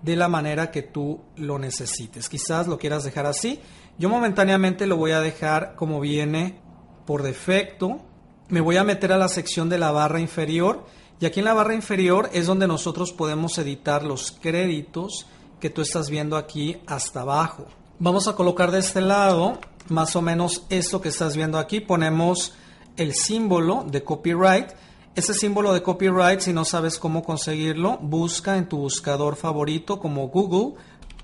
[0.00, 2.28] de la manera que tú lo necesites.
[2.28, 3.60] Quizás lo quieras dejar así.
[3.98, 6.60] Yo momentáneamente lo voy a dejar como viene
[7.06, 8.00] por defecto.
[8.48, 10.84] Me voy a meter a la sección de la barra inferior
[11.20, 15.26] y aquí en la barra inferior es donde nosotros podemos editar los créditos
[15.60, 17.66] que tú estás viendo aquí hasta abajo.
[18.00, 21.78] Vamos a colocar de este lado más o menos esto que estás viendo aquí.
[21.78, 22.54] Ponemos
[22.96, 24.70] el símbolo de copyright
[25.14, 30.28] ese símbolo de copyright, si no sabes cómo conseguirlo, busca en tu buscador favorito como
[30.28, 30.80] Google,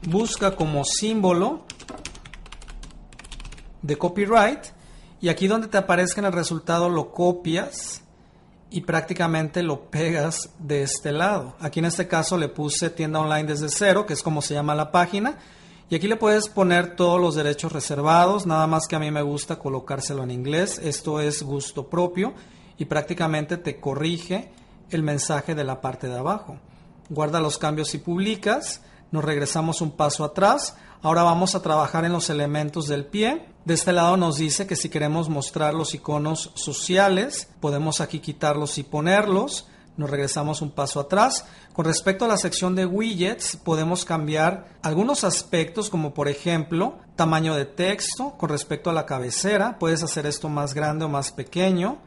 [0.06, 1.62] busca como símbolo
[3.80, 4.60] de copyright
[5.20, 8.02] y aquí donde te aparezca en el resultado lo copias
[8.70, 11.54] y prácticamente lo pegas de este lado.
[11.58, 14.74] Aquí en este caso le puse tienda online desde cero, que es como se llama
[14.74, 15.38] la página.
[15.88, 19.22] Y aquí le puedes poner todos los derechos reservados, nada más que a mí me
[19.22, 20.78] gusta colocárselo en inglés.
[20.84, 22.34] Esto es gusto propio
[22.78, 24.50] y prácticamente te corrige
[24.90, 26.56] el mensaje de la parte de abajo.
[27.10, 28.82] Guarda los cambios y publicas.
[29.10, 30.76] Nos regresamos un paso atrás.
[31.02, 33.46] Ahora vamos a trabajar en los elementos del pie.
[33.64, 38.78] De este lado nos dice que si queremos mostrar los iconos sociales, podemos aquí quitarlos
[38.78, 39.66] y ponerlos.
[39.96, 41.44] Nos regresamos un paso atrás.
[41.72, 47.54] Con respecto a la sección de widgets, podemos cambiar algunos aspectos como por ejemplo tamaño
[47.54, 49.78] de texto con respecto a la cabecera.
[49.78, 51.98] Puedes hacer esto más grande o más pequeño.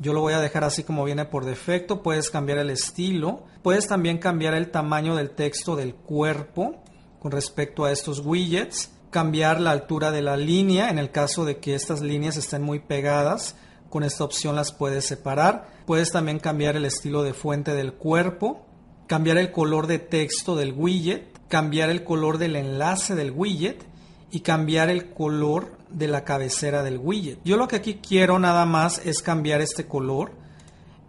[0.00, 2.02] Yo lo voy a dejar así como viene por defecto.
[2.02, 3.44] Puedes cambiar el estilo.
[3.62, 6.82] Puedes también cambiar el tamaño del texto del cuerpo
[7.18, 8.90] con respecto a estos widgets.
[9.10, 12.78] Cambiar la altura de la línea en el caso de que estas líneas estén muy
[12.78, 13.56] pegadas.
[13.90, 15.68] Con esta opción las puedes separar.
[15.84, 18.64] Puedes también cambiar el estilo de fuente del cuerpo.
[19.06, 21.38] Cambiar el color de texto del widget.
[21.48, 23.84] Cambiar el color del enlace del widget.
[24.30, 27.40] Y cambiar el color de la cabecera del widget.
[27.44, 30.32] Yo lo que aquí quiero nada más es cambiar este color,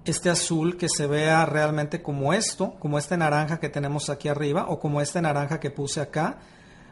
[0.05, 4.65] este azul que se vea realmente como esto, como este naranja que tenemos aquí arriba
[4.67, 6.39] o como este naranja que puse acá.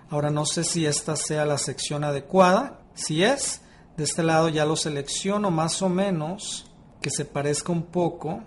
[0.10, 2.82] Ahora no sé si esta sea la sección adecuada.
[2.94, 3.62] Si es,
[3.98, 6.72] de este lado ya lo selecciono más o menos
[7.02, 8.44] que se parezca un poco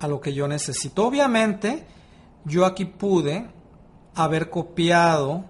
[0.00, 1.06] a lo que yo necesito.
[1.06, 1.86] Obviamente,
[2.44, 3.48] yo aquí pude
[4.14, 5.44] haber copiado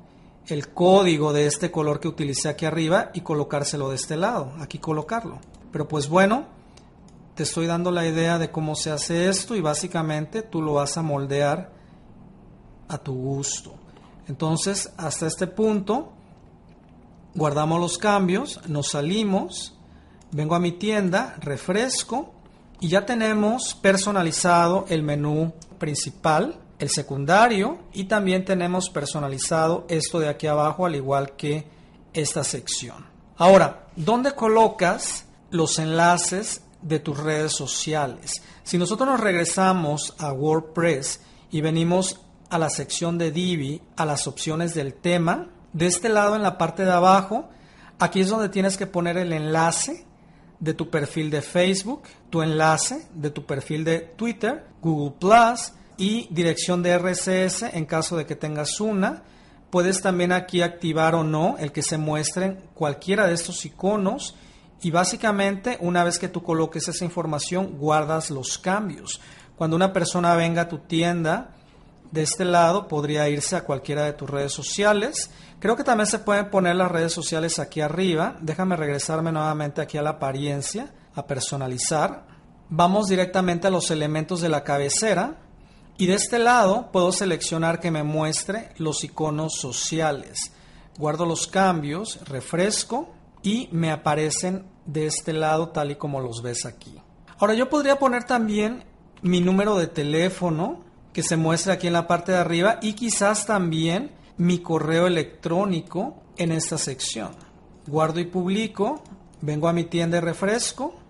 [0.47, 4.79] el código de este color que utilicé aquí arriba y colocárselo de este lado, aquí
[4.79, 5.39] colocarlo.
[5.71, 6.47] Pero pues bueno,
[7.35, 10.97] te estoy dando la idea de cómo se hace esto y básicamente tú lo vas
[10.99, 11.73] a moldear
[12.89, 13.75] a tu gusto.
[14.29, 16.13] Entonces, hasta este punto,
[17.35, 19.75] guardamos los cambios, nos salimos,
[20.31, 22.33] vengo a mi tienda, refresco
[22.81, 30.29] y ya tenemos personalizado el menú principal el secundario y también tenemos personalizado esto de
[30.29, 31.65] aquí abajo al igual que
[32.13, 33.07] esta sección.
[33.37, 38.43] Ahora, ¿dónde colocas los enlaces de tus redes sociales?
[38.65, 41.21] Si nosotros nos regresamos a WordPress
[41.53, 42.21] y venimos
[42.51, 46.59] a la sección de Divi, a las opciones del tema, de este lado en la
[46.59, 47.49] parte de abajo,
[48.01, 50.05] aquí es donde tienes que poner el enlace
[50.59, 56.27] de tu perfil de Facebook, tu enlace de tu perfil de Twitter, Google Plus, y
[56.33, 59.23] dirección de RCS en caso de que tengas una.
[59.71, 64.35] Puedes también aquí activar o no el que se muestren cualquiera de estos iconos
[64.81, 69.21] y básicamente una vez que tú coloques esa información guardas los cambios.
[69.55, 71.55] Cuando una persona venga a tu tienda
[72.11, 75.31] de este lado podría irse a cualquiera de tus redes sociales.
[75.61, 78.37] Creo que también se pueden poner las redes sociales aquí arriba.
[78.41, 82.27] Déjame regresarme nuevamente aquí a la apariencia, a personalizar.
[82.71, 85.37] Vamos directamente a los elementos de la cabecera
[85.99, 90.53] y de este lado puedo seleccionar que me muestre los iconos sociales.
[90.99, 93.13] Guardo los cambios, refresco
[93.43, 96.95] y me aparecen de este lado tal y como los ves aquí.
[97.39, 98.85] Ahora yo podría poner también
[99.23, 100.81] mi número de teléfono
[101.13, 106.23] que se muestra aquí en la parte de arriba y quizás también mi correo electrónico
[106.37, 107.31] en esta sección.
[107.87, 109.03] Guardo y publico,
[109.41, 111.02] vengo a mi tienda de refresco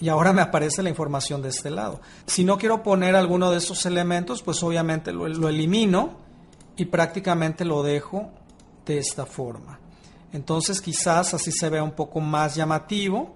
[0.00, 2.00] y ahora me aparece la información de este lado.
[2.26, 6.10] Si no quiero poner alguno de esos elementos, pues obviamente lo, lo elimino
[6.76, 8.30] y prácticamente lo dejo
[8.84, 9.80] de esta forma.
[10.32, 13.34] Entonces quizás así se vea un poco más llamativo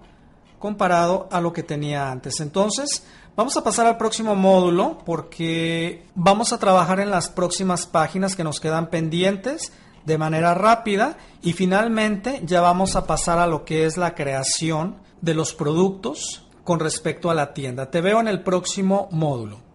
[0.59, 2.39] comparado a lo que tenía antes.
[2.39, 3.03] Entonces
[3.35, 8.43] vamos a pasar al próximo módulo porque vamos a trabajar en las próximas páginas que
[8.43, 9.73] nos quedan pendientes
[10.05, 14.97] de manera rápida y finalmente ya vamos a pasar a lo que es la creación
[15.21, 17.89] de los productos con respecto a la tienda.
[17.89, 19.70] Te veo en el próximo módulo.